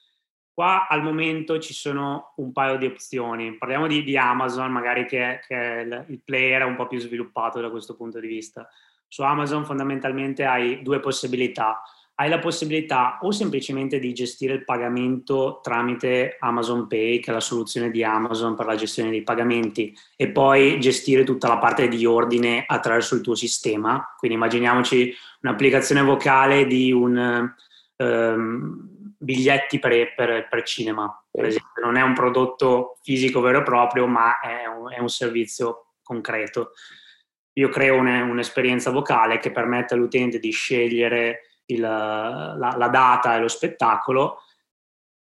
Qua 0.54 0.86
al 0.88 1.02
momento 1.02 1.58
ci 1.58 1.74
sono 1.74 2.32
un 2.36 2.52
paio 2.52 2.78
di 2.78 2.86
opzioni. 2.86 3.56
Parliamo 3.58 3.88
di, 3.88 4.04
di 4.04 4.16
Amazon, 4.16 4.70
magari 4.70 5.04
che, 5.04 5.40
che 5.46 5.54
il, 5.54 6.04
il 6.08 6.22
player 6.24 6.62
è 6.62 6.64
un 6.64 6.76
po' 6.76 6.86
più 6.86 7.00
sviluppato 7.00 7.60
da 7.60 7.70
questo 7.70 7.96
punto 7.96 8.20
di 8.20 8.28
vista. 8.28 8.68
Su 9.08 9.22
Amazon 9.22 9.64
fondamentalmente 9.64 10.44
hai 10.44 10.82
due 10.82 11.00
possibilità 11.00 11.82
hai 12.16 12.28
la 12.28 12.38
possibilità 12.38 13.18
o 13.22 13.32
semplicemente 13.32 13.98
di 13.98 14.12
gestire 14.12 14.54
il 14.54 14.64
pagamento 14.64 15.60
tramite 15.62 16.36
Amazon 16.38 16.86
Pay, 16.86 17.18
che 17.18 17.30
è 17.30 17.34
la 17.34 17.40
soluzione 17.40 17.90
di 17.90 18.04
Amazon 18.04 18.54
per 18.54 18.66
la 18.66 18.76
gestione 18.76 19.10
dei 19.10 19.22
pagamenti, 19.22 19.92
e 20.16 20.28
poi 20.28 20.78
gestire 20.78 21.24
tutta 21.24 21.48
la 21.48 21.58
parte 21.58 21.88
di 21.88 22.06
ordine 22.06 22.64
attraverso 22.66 23.16
il 23.16 23.20
tuo 23.20 23.34
sistema. 23.34 24.14
Quindi 24.16 24.36
immaginiamoci 24.36 25.12
un'applicazione 25.40 26.02
vocale 26.02 26.66
di 26.66 26.92
un 26.92 27.52
um, 27.96 28.93
biglietti 29.24 29.78
per, 29.78 30.14
per, 30.14 30.48
per, 30.48 30.62
cinema, 30.62 31.24
per 31.30 31.46
esempio. 31.46 31.84
Non 31.84 31.96
è 31.96 32.02
un 32.02 32.14
prodotto 32.14 32.98
fisico 33.02 33.40
vero 33.40 33.60
e 33.60 33.62
proprio, 33.62 34.06
ma 34.06 34.40
è 34.40 34.66
un, 34.66 34.92
è 34.92 34.98
un 34.98 35.08
servizio 35.08 35.94
concreto. 36.02 36.72
Io 37.54 37.68
creo 37.68 37.98
un'esperienza 37.98 38.90
vocale 38.90 39.38
che 39.38 39.50
permette 39.50 39.94
all'utente 39.94 40.38
di 40.38 40.50
scegliere 40.50 41.60
il, 41.66 41.80
la, 41.80 42.74
la, 42.76 42.88
data 42.88 43.36
e 43.36 43.40
lo 43.40 43.48
spettacolo 43.48 44.40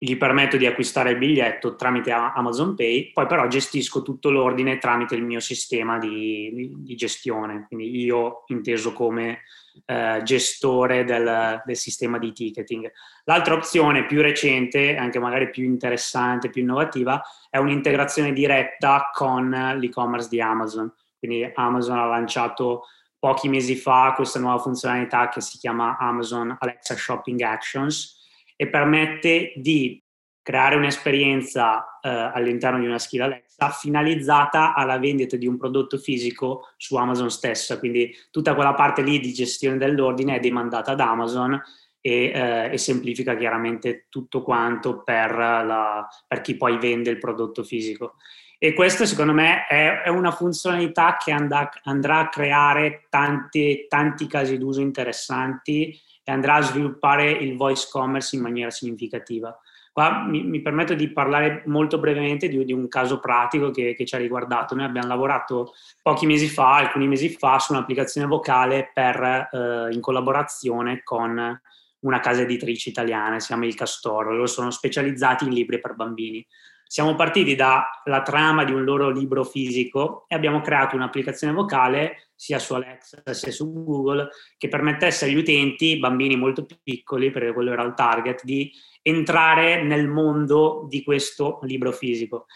gli 0.00 0.16
permetto 0.16 0.56
di 0.56 0.66
acquistare 0.66 1.10
il 1.10 1.18
biglietto 1.18 1.74
tramite 1.74 2.12
Amazon 2.12 2.76
Pay, 2.76 3.10
poi 3.10 3.26
però 3.26 3.48
gestisco 3.48 4.02
tutto 4.02 4.30
l'ordine 4.30 4.78
tramite 4.78 5.16
il 5.16 5.24
mio 5.24 5.40
sistema 5.40 5.98
di, 5.98 6.52
di, 6.54 6.72
di 6.76 6.94
gestione, 6.94 7.64
quindi 7.66 8.04
io 8.04 8.44
inteso 8.46 8.92
come 8.92 9.42
eh, 9.84 10.20
gestore 10.24 11.04
del, 11.04 11.62
del, 11.64 11.76
sistema 11.76 12.18
di 12.18 12.32
ticketing. 12.32 12.90
L'altra 13.24 13.54
opzione 13.54 14.06
più 14.06 14.20
recente, 14.22 14.96
anche 14.96 15.18
magari 15.18 15.50
più 15.50 15.64
interessante, 15.64 16.50
più 16.50 16.62
innovativa, 16.62 17.22
è 17.50 17.58
un'integrazione 17.58 18.32
diretta 18.32 19.10
con 19.12 19.50
l'e-commerce 19.50 20.28
di 20.28 20.40
Amazon. 20.40 20.92
Quindi 21.18 21.50
Amazon 21.54 21.98
ha 21.98 22.06
lanciato 22.06 22.84
pochi 23.18 23.48
mesi 23.48 23.74
fa 23.74 24.12
questa 24.14 24.38
nuova 24.38 24.58
funzionalità 24.58 25.28
che 25.28 25.40
si 25.40 25.58
chiama 25.58 25.96
Amazon 25.98 26.56
Alexa 26.58 26.96
Shopping 26.96 27.40
Actions 27.40 28.16
e 28.54 28.68
permette 28.68 29.52
di 29.56 30.02
creare 30.48 30.76
un'esperienza 30.76 31.98
eh, 32.00 32.08
all'interno 32.08 32.78
di 32.78 32.86
una 32.86 32.98
skill 32.98 33.20
Alexa 33.20 33.68
finalizzata 33.68 34.72
alla 34.72 34.98
vendita 34.98 35.36
di 35.36 35.46
un 35.46 35.58
prodotto 35.58 35.98
fisico 35.98 36.70
su 36.78 36.96
Amazon 36.96 37.30
stessa. 37.30 37.78
Quindi 37.78 38.16
tutta 38.30 38.54
quella 38.54 38.72
parte 38.72 39.02
lì 39.02 39.20
di 39.20 39.34
gestione 39.34 39.76
dell'ordine 39.76 40.36
è 40.36 40.40
demandata 40.40 40.92
ad 40.92 41.00
Amazon 41.00 41.52
e, 42.00 42.32
eh, 42.34 42.70
e 42.72 42.78
semplifica 42.78 43.36
chiaramente 43.36 44.06
tutto 44.08 44.40
quanto 44.40 45.02
per, 45.02 45.36
la, 45.36 46.08
per, 46.26 46.40
chi 46.40 46.56
poi 46.56 46.78
vende 46.78 47.10
il 47.10 47.18
prodotto 47.18 47.62
fisico. 47.62 48.14
E 48.56 48.72
questo 48.72 49.04
secondo 49.04 49.34
me 49.34 49.66
è, 49.66 50.00
è 50.00 50.08
una 50.08 50.30
funzionalità 50.30 51.18
che 51.22 51.30
andrà, 51.30 51.68
andrà 51.82 52.20
a 52.20 52.28
creare 52.30 53.04
tanti, 53.10 53.84
tanti 53.86 54.26
casi 54.26 54.56
d'uso 54.56 54.80
interessanti 54.80 55.94
e 56.24 56.32
andrà 56.32 56.54
a 56.54 56.62
sviluppare 56.62 57.30
il 57.32 57.54
voice 57.54 57.86
commerce 57.90 58.34
in 58.34 58.40
maniera 58.40 58.70
significativa. 58.70 59.54
Qua 59.98 60.22
mi, 60.22 60.44
mi 60.44 60.60
permetto 60.60 60.94
di 60.94 61.10
parlare 61.10 61.64
molto 61.66 61.98
brevemente 61.98 62.48
di, 62.48 62.64
di 62.64 62.72
un 62.72 62.86
caso 62.86 63.18
pratico 63.18 63.72
che, 63.72 63.96
che, 63.96 64.06
ci 64.06 64.14
ha 64.14 64.18
riguardato. 64.18 64.76
Noi 64.76 64.84
abbiamo 64.84 65.08
lavorato 65.08 65.74
pochi 66.00 66.24
mesi 66.24 66.46
fa, 66.46 66.76
alcuni 66.76 67.08
mesi 67.08 67.30
fa, 67.30 67.58
su 67.58 67.72
un'applicazione 67.72 68.28
vocale 68.28 68.92
per, 68.94 69.48
eh, 69.50 69.88
in 69.90 70.00
collaborazione 70.00 71.02
con 71.02 71.60
una 71.98 72.20
casa 72.20 72.42
editrice 72.42 72.90
italiana, 72.90 73.40
si 73.40 73.48
chiama 73.48 73.66
Il 73.66 73.74
Castoro. 73.74 74.30
Loro 74.30 74.46
sono 74.46 74.70
specializzati 74.70 75.46
in 75.46 75.50
libri 75.50 75.80
per 75.80 75.96
bambini. 75.96 76.46
Siamo 76.90 77.14
partiti 77.16 77.54
dalla 77.54 78.22
trama 78.24 78.64
di 78.64 78.72
un 78.72 78.82
loro 78.82 79.10
libro 79.10 79.44
fisico 79.44 80.24
e 80.26 80.34
abbiamo 80.34 80.62
creato 80.62 80.96
un'applicazione 80.96 81.52
vocale 81.52 82.30
sia 82.34 82.58
su 82.58 82.72
Alexa 82.72 83.22
sia 83.34 83.52
su 83.52 83.70
Google 83.70 84.30
che 84.56 84.68
permettesse 84.68 85.26
agli 85.26 85.36
utenti, 85.36 85.98
bambini 85.98 86.34
molto 86.34 86.66
piccoli, 86.82 87.30
perché 87.30 87.52
quello 87.52 87.72
era 87.72 87.82
il 87.82 87.92
target, 87.92 88.42
di 88.42 88.72
entrare 89.02 89.82
nel 89.82 90.08
mondo 90.08 90.86
di 90.88 91.02
questo 91.02 91.58
libro 91.64 91.92
fisico. 91.92 92.46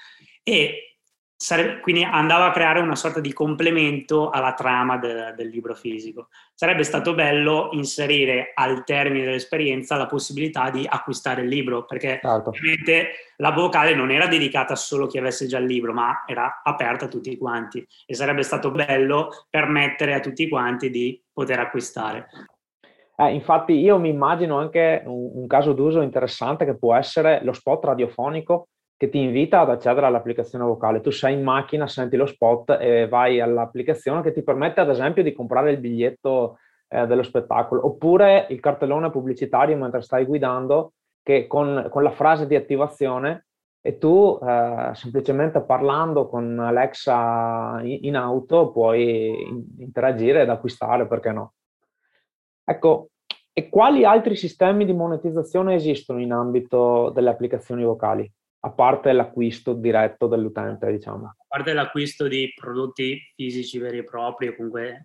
E 0.42 0.91
Sarebbe, 1.42 1.80
quindi 1.80 2.04
andava 2.04 2.44
a 2.44 2.50
creare 2.52 2.78
una 2.78 2.94
sorta 2.94 3.18
di 3.18 3.32
complemento 3.32 4.30
alla 4.30 4.54
trama 4.54 4.96
de, 4.96 5.34
del 5.34 5.48
libro 5.48 5.74
fisico. 5.74 6.28
Sarebbe 6.54 6.84
stato 6.84 7.14
bello 7.14 7.70
inserire 7.72 8.52
al 8.54 8.84
termine 8.84 9.24
dell'esperienza 9.24 9.96
la 9.96 10.06
possibilità 10.06 10.70
di 10.70 10.86
acquistare 10.88 11.42
il 11.42 11.48
libro, 11.48 11.84
perché 11.84 12.20
certo. 12.22 12.50
ovviamente 12.50 13.08
la 13.38 13.50
vocale 13.50 13.92
non 13.92 14.12
era 14.12 14.28
dedicata 14.28 14.76
solo 14.76 15.06
a 15.06 15.08
chi 15.08 15.18
avesse 15.18 15.48
già 15.48 15.58
il 15.58 15.66
libro, 15.66 15.92
ma 15.92 16.22
era 16.28 16.60
aperta 16.62 17.06
a 17.06 17.08
tutti 17.08 17.36
quanti 17.36 17.84
e 18.06 18.14
sarebbe 18.14 18.44
stato 18.44 18.70
bello 18.70 19.30
permettere 19.50 20.14
a 20.14 20.20
tutti 20.20 20.48
quanti 20.48 20.90
di 20.90 21.20
poter 21.32 21.58
acquistare. 21.58 22.28
Eh, 23.16 23.34
infatti 23.34 23.72
io 23.72 23.98
mi 23.98 24.10
immagino 24.10 24.58
anche 24.58 25.02
un, 25.06 25.32
un 25.34 25.46
caso 25.48 25.72
d'uso 25.72 26.02
interessante 26.02 26.64
che 26.64 26.78
può 26.78 26.94
essere 26.94 27.40
lo 27.42 27.52
spot 27.52 27.84
radiofonico 27.84 28.68
che 29.02 29.08
ti 29.08 29.18
invita 29.18 29.62
ad 29.62 29.70
accedere 29.70 30.06
all'applicazione 30.06 30.64
vocale. 30.64 31.00
Tu 31.00 31.10
sei 31.10 31.34
in 31.34 31.42
macchina, 31.42 31.88
senti 31.88 32.14
lo 32.14 32.24
spot 32.24 32.78
e 32.80 33.08
vai 33.08 33.40
all'applicazione 33.40 34.22
che 34.22 34.30
ti 34.30 34.44
permette 34.44 34.78
ad 34.78 34.90
esempio 34.90 35.24
di 35.24 35.32
comprare 35.32 35.72
il 35.72 35.78
biglietto 35.78 36.58
eh, 36.86 37.04
dello 37.08 37.24
spettacolo, 37.24 37.84
oppure 37.84 38.46
il 38.50 38.60
cartellone 38.60 39.10
pubblicitario 39.10 39.76
mentre 39.76 40.02
stai 40.02 40.24
guidando 40.24 40.92
che 41.20 41.48
con, 41.48 41.88
con 41.90 42.04
la 42.04 42.12
frase 42.12 42.46
di 42.46 42.54
attivazione 42.54 43.46
e 43.80 43.98
tu 43.98 44.38
eh, 44.40 44.90
semplicemente 44.92 45.62
parlando 45.62 46.28
con 46.28 46.60
Alexa 46.60 47.80
in, 47.82 47.98
in 48.02 48.14
auto 48.14 48.70
puoi 48.70 49.34
interagire 49.78 50.42
ed 50.42 50.48
acquistare, 50.48 51.08
perché 51.08 51.32
no? 51.32 51.54
Ecco, 52.62 53.08
e 53.52 53.68
quali 53.68 54.04
altri 54.04 54.36
sistemi 54.36 54.84
di 54.84 54.92
monetizzazione 54.92 55.74
esistono 55.74 56.20
in 56.20 56.30
ambito 56.30 57.10
delle 57.10 57.30
applicazioni 57.30 57.82
vocali? 57.82 58.32
A 58.64 58.70
parte 58.70 59.12
l'acquisto 59.12 59.72
diretto 59.72 60.28
dell'utente, 60.28 60.90
diciamo. 60.90 61.26
A 61.26 61.44
parte 61.48 61.72
l'acquisto 61.72 62.28
di 62.28 62.52
prodotti 62.54 63.20
fisici 63.34 63.78
veri 63.78 63.98
e 63.98 64.04
propri 64.04 64.48
o 64.48 64.54
comunque 64.54 65.04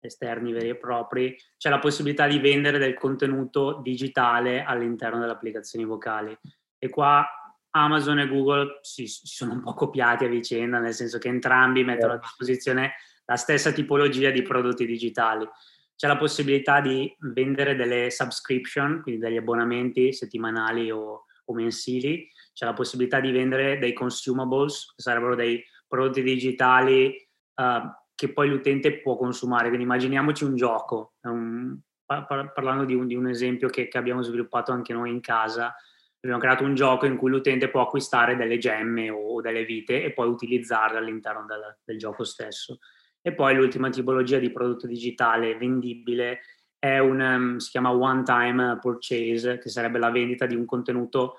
esterni 0.00 0.52
veri 0.52 0.70
e 0.70 0.76
propri, 0.76 1.36
c'è 1.56 1.70
la 1.70 1.78
possibilità 1.78 2.26
di 2.26 2.40
vendere 2.40 2.78
del 2.78 2.94
contenuto 2.94 3.80
digitale 3.82 4.64
all'interno 4.64 5.20
delle 5.20 5.32
applicazioni 5.32 5.84
vocali. 5.84 6.36
E 6.76 6.88
qua 6.88 7.24
Amazon 7.70 8.18
e 8.18 8.26
Google 8.26 8.80
si, 8.82 9.06
si 9.06 9.28
sono 9.28 9.52
un 9.52 9.62
po' 9.62 9.74
copiati 9.74 10.24
a 10.24 10.28
vicenda, 10.28 10.80
nel 10.80 10.92
senso 10.92 11.18
che 11.18 11.28
entrambi 11.28 11.84
mettono 11.84 12.14
a 12.14 12.18
disposizione 12.18 12.94
la 13.26 13.36
stessa 13.36 13.70
tipologia 13.70 14.30
di 14.30 14.42
prodotti 14.42 14.84
digitali. 14.84 15.48
C'è 15.94 16.08
la 16.08 16.16
possibilità 16.16 16.80
di 16.80 17.14
vendere 17.20 17.76
delle 17.76 18.10
subscription, 18.10 19.02
quindi 19.02 19.20
degli 19.20 19.36
abbonamenti 19.36 20.12
settimanali 20.12 20.90
o, 20.90 21.26
o 21.44 21.54
mensili, 21.54 22.28
c'è 22.52 22.64
la 22.64 22.72
possibilità 22.72 23.20
di 23.20 23.30
vendere 23.30 23.78
dei 23.78 23.92
consumables, 23.92 24.92
che 24.94 25.02
sarebbero 25.02 25.34
dei 25.34 25.62
prodotti 25.86 26.22
digitali 26.22 27.28
uh, 27.56 27.88
che 28.14 28.32
poi 28.32 28.48
l'utente 28.48 29.00
può 29.00 29.16
consumare. 29.16 29.66
Quindi 29.66 29.84
immaginiamoci 29.84 30.44
un 30.44 30.54
gioco, 30.54 31.14
um, 31.22 31.78
par- 32.04 32.52
parlando 32.52 32.84
di 32.84 32.94
un, 32.94 33.06
di 33.06 33.14
un 33.14 33.28
esempio 33.28 33.68
che, 33.68 33.88
che, 33.88 33.98
abbiamo 33.98 34.22
sviluppato 34.22 34.72
anche 34.72 34.92
noi 34.92 35.10
in 35.10 35.20
casa, 35.20 35.74
abbiamo 36.20 36.40
creato 36.40 36.64
un 36.64 36.74
gioco 36.74 37.06
in 37.06 37.16
cui 37.16 37.30
l'utente 37.30 37.68
può 37.68 37.82
acquistare 37.82 38.36
delle 38.36 38.58
gemme 38.58 39.10
o, 39.10 39.34
o 39.34 39.40
delle 39.40 39.64
vite 39.64 40.04
e 40.04 40.12
poi 40.12 40.28
utilizzarle 40.28 40.98
all'interno 40.98 41.44
del, 41.46 41.78
del 41.84 41.98
gioco 41.98 42.24
stesso. 42.24 42.78
E 43.20 43.32
poi 43.34 43.54
l'ultima 43.54 43.88
tipologia 43.88 44.38
di 44.38 44.50
prodotto 44.50 44.86
digitale 44.86 45.56
vendibile 45.56 46.40
è 46.78 46.98
un, 46.98 47.20
um, 47.20 47.56
si 47.58 47.70
chiama 47.70 47.92
one 47.92 48.22
time 48.24 48.78
purchase, 48.80 49.58
che 49.58 49.68
sarebbe 49.68 49.98
la 49.98 50.10
vendita 50.10 50.46
di 50.46 50.56
un 50.56 50.64
contenuto 50.64 51.36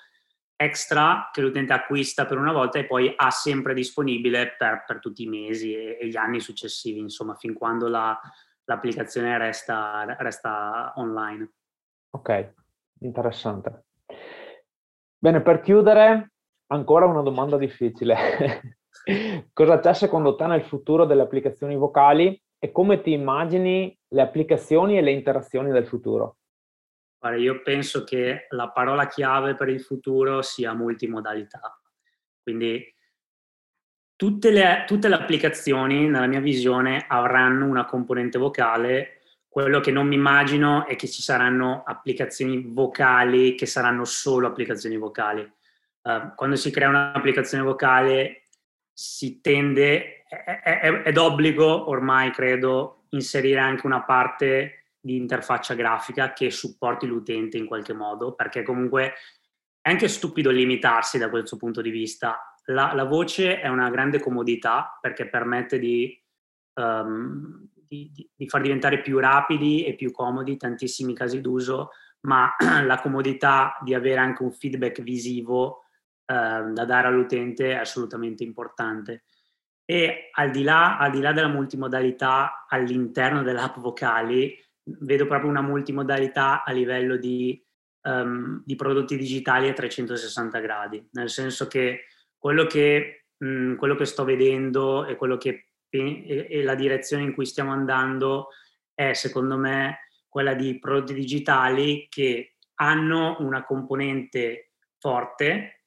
extra 0.64 1.30
che 1.32 1.42
l'utente 1.42 1.74
acquista 1.74 2.26
per 2.26 2.38
una 2.38 2.52
volta 2.52 2.80
e 2.80 2.86
poi 2.86 3.14
ha 3.16 3.30
sempre 3.30 3.74
disponibile 3.74 4.56
per, 4.58 4.84
per 4.86 5.00
tutti 5.00 5.24
i 5.24 5.28
mesi 5.28 5.74
e, 5.74 5.98
e, 6.00 6.08
gli 6.08 6.18
anni 6.18 6.40
successivi, 6.40 7.00
insomma, 7.00 7.36
fin 7.36 7.54
quando 7.54 7.88
la, 7.88 8.20
l'applicazione 8.66 9.38
resta, 9.38 10.06
resta 10.20 10.94
online. 10.96 11.52
Ok, 12.12 12.54
interessante. 13.00 13.86
Bene, 15.18 15.42
per 15.42 15.62
chiudere, 15.62 16.34
ancora 16.68 17.06
una 17.06 17.22
domanda 17.22 17.58
difficile. 17.58 18.78
Cosa 19.54 19.80
c'è 19.80 19.94
secondo 19.94 20.36
te 20.36 20.46
nel 20.48 20.64
futuro 20.64 21.06
delle 21.06 21.24
applicazioni 21.24 21.76
vocali 21.76 22.42
e 22.60 22.72
come 22.72 23.02
ti 23.02 23.12
immagini 23.12 23.98
le 24.10 24.22
applicazioni 24.22 24.98
e 24.98 25.02
le 25.02 25.12
interazioni 25.12 25.72
del 25.72 25.88
futuro? 25.88 26.38
Guarda, 27.24 27.40
io 27.40 27.62
penso 27.62 28.04
che 28.04 28.48
la 28.50 28.68
parola 28.68 29.08
chiave 29.08 29.56
per 29.56 29.70
il 29.70 29.80
futuro 29.80 30.42
sia 30.42 30.74
multimodalità. 30.74 31.80
Quindi 32.42 32.94
tutte 34.18 34.52
le, 34.52 34.84
tutte 34.86 35.08
le 35.08 35.16
applicazioni, 35.16 36.10
nella 36.10 36.28
mia 36.28 36.42
visione, 36.42 37.06
avranno 37.08 37.66
una 37.66 37.86
componente 37.86 38.38
vocale. 38.38 39.22
Quello 39.48 39.80
che 39.80 39.90
non 39.90 40.06
mi 40.06 40.16
immagino 40.16 40.86
è 40.86 40.98
che 40.98 41.08
ci 41.08 41.22
saranno 41.22 41.84
applicazioni 41.86 42.62
vocali 42.62 43.56
che 43.56 43.68
saranno 43.68 44.04
solo 44.04 44.48
applicazioni 44.48 44.98
vocali. 44.98 45.50
Uh, 46.02 46.36
quando 46.36 46.58
si 46.58 46.72
crea 46.72 46.90
un'applicazione 46.90 47.64
vocale 47.64 48.50
si 48.92 49.40
tende, 49.40 50.26
è, 50.28 50.60
è, 50.60 51.04
è 51.04 51.12
d'obbligo 51.14 51.88
ormai 51.90 52.32
credo, 52.32 53.06
inserire 53.12 53.60
anche 53.60 53.86
una 53.86 54.02
parte 54.02 54.83
di 55.04 55.18
interfaccia 55.18 55.74
grafica 55.74 56.32
che 56.32 56.50
supporti 56.50 57.06
l'utente 57.06 57.58
in 57.58 57.66
qualche 57.66 57.92
modo, 57.92 58.36
perché 58.36 58.64
comunque 58.64 59.14
è 59.82 59.90
anche 59.90 60.08
stupido 60.08 60.50
limitarsi 60.50 61.18
da 61.18 61.30
questo 61.30 61.58
punto 61.58 61.82
di 61.82 61.90
vista. 61.90 62.56
La, 62.68 62.94
la 62.94 63.04
voce 63.04 63.60
è 63.60 63.68
una 63.68 63.90
grande 63.90 64.22
comodità 64.22 64.98
perché 65.02 65.28
permette 65.28 65.78
di, 65.78 66.18
um, 66.76 67.68
di, 67.74 68.30
di, 68.34 68.48
far 68.48 68.62
diventare 68.62 69.02
più 69.02 69.20
rapidi 69.20 69.84
e 69.84 69.96
più 69.96 70.10
comodi 70.12 70.56
tantissimi 70.56 71.14
casi 71.14 71.42
d'uso, 71.42 71.90
ma 72.22 72.56
la 72.86 72.98
comodità 73.02 73.78
di 73.84 73.94
avere 73.94 74.22
anche 74.22 74.42
un 74.42 74.54
feedback 74.54 75.02
visivo 75.02 75.84
uh, 76.28 76.72
da 76.72 76.86
dare 76.86 77.08
all'utente 77.08 77.72
è 77.72 77.76
assolutamente 77.76 78.46
importante. 78.46 79.26
E 79.84 80.30
al 80.32 80.50
di 80.50 80.64
là, 80.64 80.98
al 80.98 81.12
di 81.12 81.20
là 81.20 81.34
della 81.34 81.50
multimodalità 81.50 82.66
all'interno 82.70 83.44
dell'app 83.44 83.76
vocali, 83.80 84.58
vedo 84.84 85.26
proprio 85.26 85.50
una 85.50 85.62
multimodalità 85.62 86.64
a 86.64 86.72
livello 86.72 87.18
di 87.18 87.62
um, 88.04 88.62
di 88.66 88.76
prodotti 88.76 89.18
digitali 89.18 89.68
a 89.70 89.74
360 89.74 90.60
gradi, 90.60 91.08
nel 91.12 91.30
senso 91.30 91.68
che 91.68 92.06
quello 92.38 92.66
che, 92.66 93.26
mh, 93.38 93.48
mm, 93.48 93.76
quello 93.76 93.96
che 93.96 94.06
sto 94.06 94.24
vedendo 94.24 95.06
e, 95.06 95.18
che, 95.38 95.68
e 95.90 96.64
la 96.64 96.76
direzione 96.76 97.24
in 97.24 97.34
cui 97.34 97.46
stiamo 97.46 97.72
andando 97.72 98.50
è 98.94 99.14
secondo 99.14 99.58
me 99.58 100.10
quella 100.28 100.54
di 100.54 100.80
prodotti 100.80 101.14
digitali 101.14 102.08
che 102.10 102.56
hanno 102.76 103.38
una 103.40 103.64
componente 103.64 104.72
forte 104.98 105.83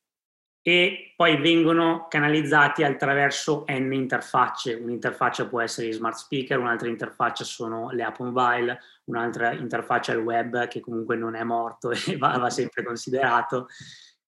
e 0.68 1.12
poi 1.14 1.37
vengono 1.37 2.09
canalizzati 2.09 2.83
attraverso 2.83 3.64
n 3.68 3.92
interfacce. 3.92 4.74
Un'interfaccia 4.74 5.46
può 5.46 5.61
essere 5.61 5.87
i 5.87 5.92
smart 5.92 6.16
speaker, 6.16 6.59
un'altra 6.59 6.88
interfaccia 6.88 7.44
sono 7.44 7.92
le 7.92 8.02
app 8.02 8.18
mobile, 8.18 8.76
un'altra 9.05 9.52
interfaccia 9.52 10.11
è 10.11 10.16
il 10.16 10.22
web 10.22 10.66
che 10.66 10.81
comunque 10.81 11.14
non 11.14 11.37
è 11.37 11.44
morto 11.44 11.92
e 11.94 12.16
va, 12.16 12.37
va 12.37 12.50
sempre 12.50 12.83
considerato. 12.83 13.68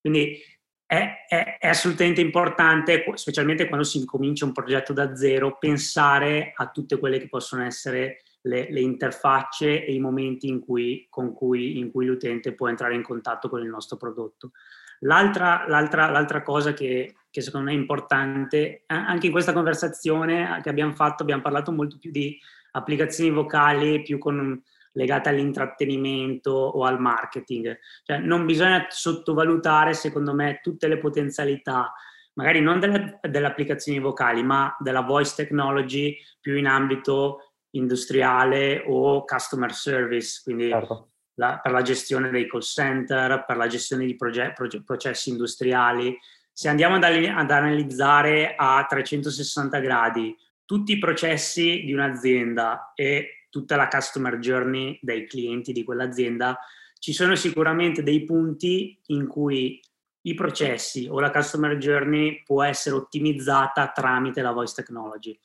Quindi 0.01 0.41
è, 0.87 1.25
è, 1.27 1.57
è, 1.59 1.67
assolutamente 1.67 2.21
importante, 2.21 3.05
specialmente 3.15 3.67
quando 3.67 3.85
si 3.85 3.99
incomincia 3.99 4.45
un 4.45 4.53
progetto 4.53 4.93
da 4.93 5.17
zero, 5.17 5.59
pensare 5.59 6.53
a 6.55 6.69
tutte 6.69 7.01
quelle 7.01 7.19
che 7.19 7.29
possono 7.29 7.65
essere 7.65 8.23
le, 8.43 8.71
le 8.71 8.81
interfacce 8.81 9.85
e 9.85 9.93
i 9.93 9.99
momenti 9.99 10.47
in 10.47 10.61
cui, 10.61 11.09
cui, 11.11 11.79
in 11.81 11.91
cui 11.91 12.07
l'utente 12.07 12.55
può 12.55 12.69
entrare 12.69 12.95
in 12.95 13.03
contatto 13.03 13.49
con 13.49 13.61
il 13.61 13.69
nostro 13.69 13.97
prodotto. 13.97 14.53
L'altra, 15.01 15.65
l'altra, 15.69 16.11
l'altra 16.11 16.43
cosa 16.43 16.73
che, 16.73 17.17
che, 17.31 17.41
secondo 17.41 17.71
me 17.71 17.73
è 17.73 17.79
importante, 17.79 18.83
anche 18.87 19.27
in 19.27 19.33
questa 19.33 19.53
conversazione 19.53 20.61
che 20.63 20.69
abbiamo 20.69 20.93
fatto, 20.93 21.23
abbiamo 21.23 21.43
parlato 21.43 21.73
molto 21.73 21.99
più 21.99 22.11
di 22.11 22.39
applicazioni 22.73 23.31
vocali, 23.31 24.03
più 24.03 24.19
con, 24.19 24.63
legate 24.93 25.29
all'intrattenimento 25.29 26.51
o 26.51 26.85
al 26.85 27.01
marketing. 27.01 27.79
Cioè, 28.03 28.19
non 28.19 28.47
bisogna 28.47 28.87
sottovalutare, 28.89 29.95
secondo 29.95 30.35
me, 30.35 30.61
tutte 30.63 30.89
le 30.89 30.99
potenzialità, 30.99 31.93
magari 32.35 32.61
non 32.61 32.81
delle, 32.81 33.19
delle 33.23 33.47
applicazioni 33.47 34.01
vocali, 34.01 34.43
ma 34.43 34.77
della 34.79 35.03
voice 35.03 35.35
technology 35.35 36.17
più 36.41 36.57
in 36.57 36.67
ambito 36.67 37.53
industriale 37.71 38.83
o 38.87 39.25
customer 39.25 39.73
service, 39.73 40.41
quindi 40.43 40.69
certo 40.71 41.11
la, 41.39 41.59
per 41.63 41.73
la 41.73 41.83
gestione 41.83 42.31
dei 42.31 42.49
call 42.49 42.61
center, 42.61 43.45
per 43.47 43.57
la 43.57 43.67
gestione 43.67 44.05
di 44.05 44.17
proge- 44.17 44.53
proge- 44.55 44.83
processi 44.83 45.31
industriali. 45.31 46.17
Se 46.53 46.69
andiamo 46.69 46.97
ad, 46.97 47.05
ad 47.05 47.51
analizzare 47.51 48.55
a 48.57 48.85
360 48.89 49.79
gradi 49.79 50.37
tutti 50.65 50.93
i 50.93 50.99
processi 50.99 51.83
di 51.85 51.93
un'azienda 51.93 52.93
e 52.95 53.47
tutta 53.51 53.77
la 53.77 53.89
customer 53.89 54.39
journey 54.39 54.99
dei 55.01 55.27
clienti 55.27 55.73
di 55.73 55.85
quell'azienda, 55.85 56.59
ci 56.99 57.13
sono 57.13 57.37
sicuramente 57.37 58.03
dei 58.03 58.25
punti 58.25 59.01
in 59.07 59.27
cui 59.29 59.81
i 60.23 60.35
processi 60.35 61.07
o 61.09 61.21
la 61.21 61.31
customer 61.31 61.77
journey 61.77 62.43
può 62.43 62.63
essere 62.65 62.97
ottimizzata 62.97 63.93
tramite 63.95 64.43
la 64.43 64.51
voice 64.51 64.75
technology. 64.75 65.39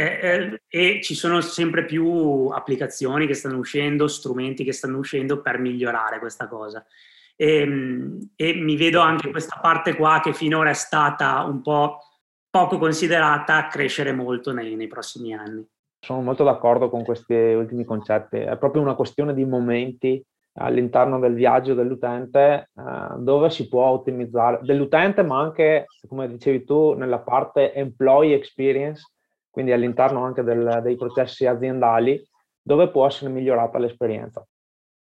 Eh, 0.00 0.62
e 0.66 1.00
ci 1.02 1.14
sono 1.14 1.42
sempre 1.42 1.84
più 1.84 2.46
applicazioni 2.46 3.26
che 3.26 3.34
stanno 3.34 3.58
uscendo, 3.58 4.08
strumenti 4.08 4.64
che 4.64 4.72
stanno 4.72 4.96
uscendo 4.96 5.42
per 5.42 5.58
migliorare 5.58 6.18
questa 6.18 6.48
cosa. 6.48 6.82
E, 7.36 7.56
ehm, 7.56 8.30
e, 8.34 8.54
mi 8.54 8.76
vedo 8.76 9.00
anche 9.00 9.30
questa 9.30 9.58
parte 9.60 9.94
qua 9.94 10.20
che 10.22 10.32
finora 10.32 10.70
è 10.70 10.74
stata 10.74 11.42
un 11.42 11.60
po' 11.60 11.98
poco 12.48 12.78
considerata 12.78 13.66
crescere 13.66 14.12
molto 14.12 14.54
nei, 14.54 14.74
nei 14.74 14.86
prossimi 14.88 15.34
anni. 15.34 15.66
Sono 15.98 16.22
molto 16.22 16.44
d'accordo 16.44 16.88
con 16.88 17.04
questi 17.04 17.34
ultimi 17.34 17.84
concetti, 17.84 18.38
è 18.38 18.56
proprio 18.56 18.80
una 18.80 18.94
questione 18.94 19.34
di 19.34 19.44
momenti 19.44 20.24
all'interno 20.54 21.18
del 21.18 21.34
viaggio 21.34 21.74
dell'utente 21.74 22.70
eh, 22.74 23.18
dove 23.18 23.50
si 23.50 23.68
può 23.68 23.84
ottimizzare 23.88 24.60
dell'utente 24.62 25.22
ma 25.22 25.40
anche 25.40 25.84
come 26.08 26.26
dicevi 26.26 26.64
tu 26.64 26.94
nella 26.94 27.20
parte 27.20 27.72
employee 27.72 28.34
experience 28.34 29.04
quindi 29.50 29.72
all'interno 29.72 30.24
anche 30.24 30.42
del, 30.42 30.80
dei 30.82 30.96
processi 30.96 31.46
aziendali, 31.46 32.22
dove 32.62 32.88
può 32.90 33.06
essere 33.06 33.30
migliorata 33.30 33.78
l'esperienza. 33.78 34.46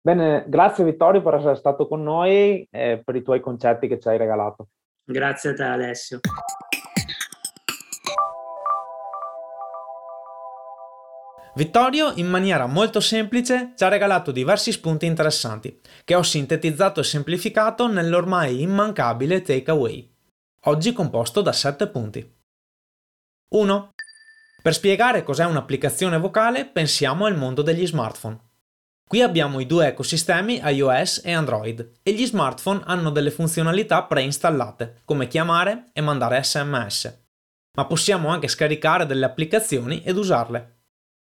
Bene, 0.02 0.46
grazie 0.48 0.84
Vittorio 0.84 1.22
per 1.22 1.36
essere 1.36 1.56
stato 1.56 1.88
con 1.88 2.02
noi 2.02 2.68
e 2.72 3.02
per 3.04 3.16
i 3.16 3.22
tuoi 3.22 3.42
concetti 3.42 3.88
che 3.88 4.00
ci 4.00 4.08
hai 4.08 4.18
regalato. 4.18 4.70
Grazie 5.04 5.52
a 5.52 5.54
te 5.54 5.64
Alessio. 5.64 6.20
Vittorio, 11.56 12.14
in 12.16 12.28
maniera 12.28 12.68
molto 12.68 13.02
semplice, 13.02 13.74
ci 13.76 13.84
ha 13.84 13.90
regalato 13.90 14.32
diversi 14.32 14.72
spunti 14.72 15.06
interessanti, 15.06 15.82
che 16.06 16.16
ho 16.16 16.24
sintetizzato 16.24 17.02
e 17.02 17.04
semplificato 17.04 17.88
nell'ormai 17.88 18.62
immancabile 18.62 19.42
takeaway, 19.42 20.10
oggi 20.66 20.94
composto 20.94 21.42
da 21.42 21.52
7 21.52 21.90
punti. 21.90 22.38
1. 23.50 23.94
Per 24.62 24.74
spiegare 24.74 25.24
cos'è 25.24 25.46
un'applicazione 25.46 26.18
vocale 26.18 26.66
pensiamo 26.66 27.26
al 27.26 27.38
mondo 27.38 27.62
degli 27.62 27.88
smartphone. 27.88 28.38
Qui 29.08 29.22
abbiamo 29.22 29.62
i 29.62 29.66
due 29.66 29.88
ecosistemi 29.88 30.60
iOS 30.64 31.22
e 31.24 31.32
Android 31.32 31.94
e 32.04 32.12
gli 32.12 32.26
smartphone 32.26 32.82
hanno 32.84 33.10
delle 33.10 33.32
funzionalità 33.32 34.04
preinstallate, 34.04 35.02
come 35.06 35.28
chiamare 35.28 35.86
e 35.94 36.02
mandare 36.02 36.44
sms. 36.44 37.22
Ma 37.78 37.86
possiamo 37.86 38.28
anche 38.28 38.50
scaricare 38.50 39.06
delle 39.06 39.26
applicazioni 39.26 40.04
ed 40.04 40.18
usarle. 40.18 40.82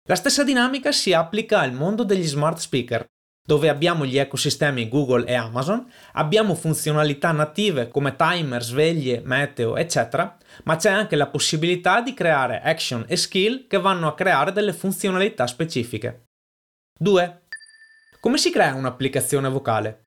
La 0.08 0.16
stessa 0.16 0.46
dinamica 0.46 0.94
si 0.94 1.12
applica 1.12 1.60
al 1.60 1.74
mondo 1.74 2.04
degli 2.04 2.26
smart 2.26 2.60
speaker, 2.60 3.06
dove 3.48 3.70
abbiamo 3.70 4.06
gli 4.06 4.18
ecosistemi 4.18 4.90
Google 4.90 5.26
e 5.26 5.34
Amazon, 5.34 5.90
abbiamo 6.14 6.54
funzionalità 6.54 7.32
native 7.32 7.88
come 7.88 8.18
timer, 8.18 8.62
sveglie, 8.62 9.22
meteo, 9.24 9.78
eccetera, 9.78 10.38
ma 10.66 10.76
c'è 10.76 10.92
anche 10.92 11.16
la 11.16 11.28
possibilità 11.28 12.02
di 12.02 12.14
creare 12.14 12.60
action 12.62 13.06
e 13.08 13.16
skill 13.16 13.66
che 13.68 13.80
vanno 13.80 14.10
a 14.10 14.16
creare 14.16 14.52
delle 14.52 14.74
funzionalità 14.74 15.48
specifiche. 15.48 16.26
2. 17.00 17.44
Come 18.20 18.38
si 18.38 18.52
crea 18.52 18.74
un'applicazione 18.74 19.48
vocale? 19.48 20.02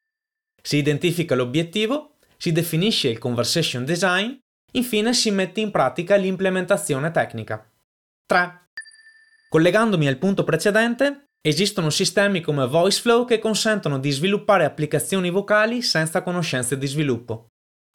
Si 0.63 0.77
identifica 0.77 1.35
l'obiettivo, 1.35 2.17
si 2.37 2.53
definisce 2.53 3.09
il 3.09 3.17
conversation 3.17 3.87
design, 3.87 4.37
infine 4.73 5.15
si 5.15 5.31
mette 5.31 5.61
in 5.61 5.71
pratica 5.71 6.17
l'implementazione 6.17 7.11
tecnica. 7.11 7.67
3. 8.27 8.67
Collegandomi 9.49 10.07
al 10.07 10.19
punto 10.19 10.45
precedente, 10.45 11.25
Esistono 11.43 11.89
sistemi 11.89 12.43
come 12.43 12.67
VoiceFlow 12.67 13.25
che 13.25 13.39
consentono 13.39 13.99
di 13.99 14.11
sviluppare 14.11 14.67
applicazioni 14.67 15.31
vocali 15.31 15.81
senza 15.81 16.23
conoscenze 16.23 16.77
di 16.77 16.87
sviluppo. 16.87 17.47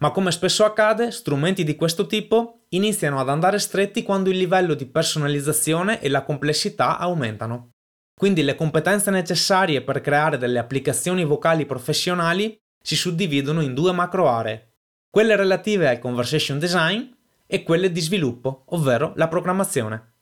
Ma 0.01 0.09
come 0.09 0.31
spesso 0.31 0.65
accade, 0.65 1.11
strumenti 1.11 1.63
di 1.63 1.75
questo 1.75 2.07
tipo 2.07 2.65
iniziano 2.69 3.19
ad 3.19 3.29
andare 3.29 3.59
stretti 3.59 4.01
quando 4.01 4.31
il 4.31 4.37
livello 4.37 4.73
di 4.73 4.87
personalizzazione 4.87 6.01
e 6.01 6.09
la 6.09 6.23
complessità 6.23 6.97
aumentano. 6.97 7.69
Quindi 8.17 8.41
le 8.41 8.55
competenze 8.55 9.11
necessarie 9.11 9.83
per 9.83 10.01
creare 10.01 10.39
delle 10.39 10.57
applicazioni 10.57 11.23
vocali 11.23 11.67
professionali 11.67 12.57
si 12.81 12.95
suddividono 12.95 13.61
in 13.61 13.75
due 13.75 13.91
macro 13.91 14.27
aree, 14.27 14.71
quelle 15.07 15.35
relative 15.35 15.87
al 15.87 15.99
conversation 15.99 16.57
design 16.57 17.03
e 17.45 17.61
quelle 17.61 17.91
di 17.91 18.01
sviluppo, 18.01 18.63
ovvero 18.69 19.13
la 19.17 19.27
programmazione. 19.27 20.13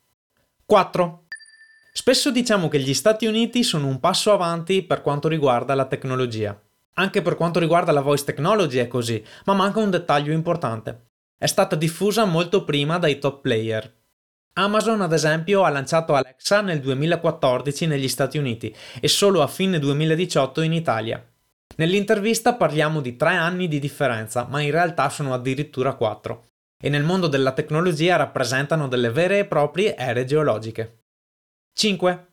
4. 0.65 1.22
Spesso 1.95 2.31
diciamo 2.31 2.69
che 2.69 2.79
gli 2.79 2.95
Stati 2.95 3.27
Uniti 3.27 3.61
sono 3.61 3.85
un 3.85 3.99
passo 3.99 4.33
avanti 4.33 4.81
per 4.81 5.03
quanto 5.03 5.27
riguarda 5.27 5.75
la 5.75 5.85
tecnologia. 5.85 6.59
Anche 6.95 7.21
per 7.21 7.35
quanto 7.35 7.59
riguarda 7.59 7.91
la 7.91 8.01
voice 8.01 8.23
technology 8.23 8.79
è 8.79 8.87
così, 8.87 9.23
ma 9.45 9.53
manca 9.53 9.79
un 9.79 9.91
dettaglio 9.91 10.33
importante. 10.33 11.09
È 11.37 11.45
stata 11.45 11.75
diffusa 11.75 12.25
molto 12.25 12.63
prima 12.63 12.97
dai 12.97 13.19
top 13.19 13.41
player. 13.41 13.95
Amazon, 14.53 15.01
ad 15.01 15.13
esempio, 15.13 15.63
ha 15.63 15.69
lanciato 15.69 16.15
Alexa 16.15 16.61
nel 16.61 16.79
2014 16.79 17.85
negli 17.85 18.07
Stati 18.07 18.39
Uniti 18.39 18.75
e 18.99 19.07
solo 19.07 19.43
a 19.43 19.47
fine 19.47 19.77
2018 19.77 20.61
in 20.61 20.73
Italia. 20.73 21.23
Nell'intervista 21.75 22.55
parliamo 22.55 23.01
di 23.01 23.15
tre 23.15 23.35
anni 23.35 23.67
di 23.67 23.77
differenza, 23.77 24.47
ma 24.49 24.61
in 24.61 24.71
realtà 24.71 25.09
sono 25.09 25.31
addirittura 25.31 25.93
quattro. 25.93 26.45
E 26.75 26.89
nel 26.89 27.03
mondo 27.03 27.27
della 27.27 27.51
tecnologia 27.51 28.15
rappresentano 28.15 28.87
delle 28.87 29.11
vere 29.11 29.37
e 29.37 29.45
proprie 29.45 29.95
ere 29.95 30.25
geologiche. 30.25 31.02
5. 31.73 32.27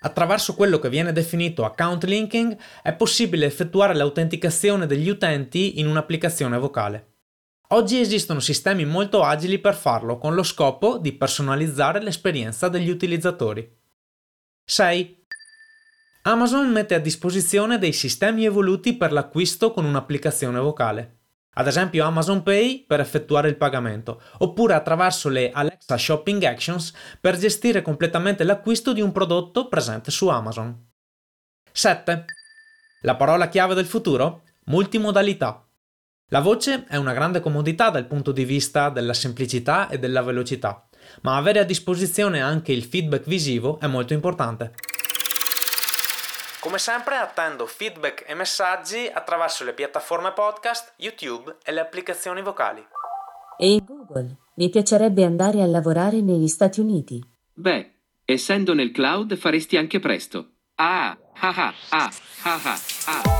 Attraverso 0.00 0.54
quello 0.54 0.78
che 0.78 0.88
viene 0.88 1.12
definito 1.12 1.64
account 1.64 2.04
linking 2.04 2.56
è 2.82 2.94
possibile 2.94 3.46
effettuare 3.46 3.94
l'autenticazione 3.94 4.86
degli 4.86 5.08
utenti 5.08 5.80
in 5.80 5.86
un'applicazione 5.86 6.58
vocale. 6.58 7.12
Oggi 7.68 7.98
esistono 7.98 8.40
sistemi 8.40 8.84
molto 8.84 9.22
agili 9.22 9.58
per 9.58 9.74
farlo 9.74 10.18
con 10.18 10.34
lo 10.34 10.42
scopo 10.42 10.98
di 10.98 11.12
personalizzare 11.12 12.02
l'esperienza 12.02 12.68
degli 12.68 12.90
utilizzatori. 12.90 13.68
6. 14.64 15.26
Amazon 16.22 16.70
mette 16.70 16.94
a 16.94 17.00
disposizione 17.00 17.78
dei 17.78 17.92
sistemi 17.92 18.44
evoluti 18.44 18.94
per 18.96 19.12
l'acquisto 19.12 19.72
con 19.72 19.84
un'applicazione 19.84 20.58
vocale 20.60 21.23
ad 21.54 21.66
esempio 21.66 22.04
Amazon 22.04 22.42
Pay 22.42 22.84
per 22.86 23.00
effettuare 23.00 23.48
il 23.48 23.56
pagamento, 23.56 24.20
oppure 24.38 24.74
attraverso 24.74 25.28
le 25.28 25.50
Alexa 25.50 25.96
Shopping 25.96 26.42
Actions 26.44 26.92
per 27.20 27.36
gestire 27.36 27.82
completamente 27.82 28.44
l'acquisto 28.44 28.92
di 28.92 29.00
un 29.00 29.12
prodotto 29.12 29.68
presente 29.68 30.10
su 30.10 30.28
Amazon. 30.28 30.92
7. 31.72 32.24
La 33.02 33.16
parola 33.16 33.48
chiave 33.48 33.74
del 33.74 33.86
futuro? 33.86 34.42
Multimodalità. 34.66 35.66
La 36.28 36.40
voce 36.40 36.84
è 36.88 36.96
una 36.96 37.12
grande 37.12 37.40
comodità 37.40 37.90
dal 37.90 38.06
punto 38.06 38.32
di 38.32 38.44
vista 38.44 38.88
della 38.88 39.12
semplicità 39.12 39.88
e 39.88 39.98
della 39.98 40.22
velocità, 40.22 40.88
ma 41.22 41.36
avere 41.36 41.58
a 41.58 41.64
disposizione 41.64 42.40
anche 42.40 42.72
il 42.72 42.84
feedback 42.84 43.26
visivo 43.26 43.78
è 43.78 43.86
molto 43.86 44.14
importante. 44.14 44.72
Come 46.64 46.78
sempre 46.78 47.16
attendo 47.16 47.66
feedback 47.66 48.24
e 48.26 48.32
messaggi 48.32 49.06
attraverso 49.12 49.64
le 49.64 49.74
piattaforme 49.74 50.32
podcast, 50.32 50.94
YouTube 50.96 51.58
e 51.62 51.72
le 51.72 51.80
applicazioni 51.80 52.40
vocali. 52.40 52.82
E 53.58 53.70
in 53.70 53.84
Google? 53.84 54.38
Mi 54.54 54.70
piacerebbe 54.70 55.24
andare 55.24 55.60
a 55.60 55.66
lavorare 55.66 56.22
negli 56.22 56.48
Stati 56.48 56.80
Uniti. 56.80 57.22
Beh, 57.52 57.96
essendo 58.24 58.72
nel 58.72 58.92
cloud 58.92 59.36
faresti 59.36 59.76
anche 59.76 60.00
presto. 60.00 60.52
Ah, 60.76 61.10
ah, 61.10 61.54
ah, 61.54 61.74
ah, 61.90 62.10
ah, 62.44 62.60
ah, 62.62 62.62
ah, 62.64 62.80
ah, 63.08 63.33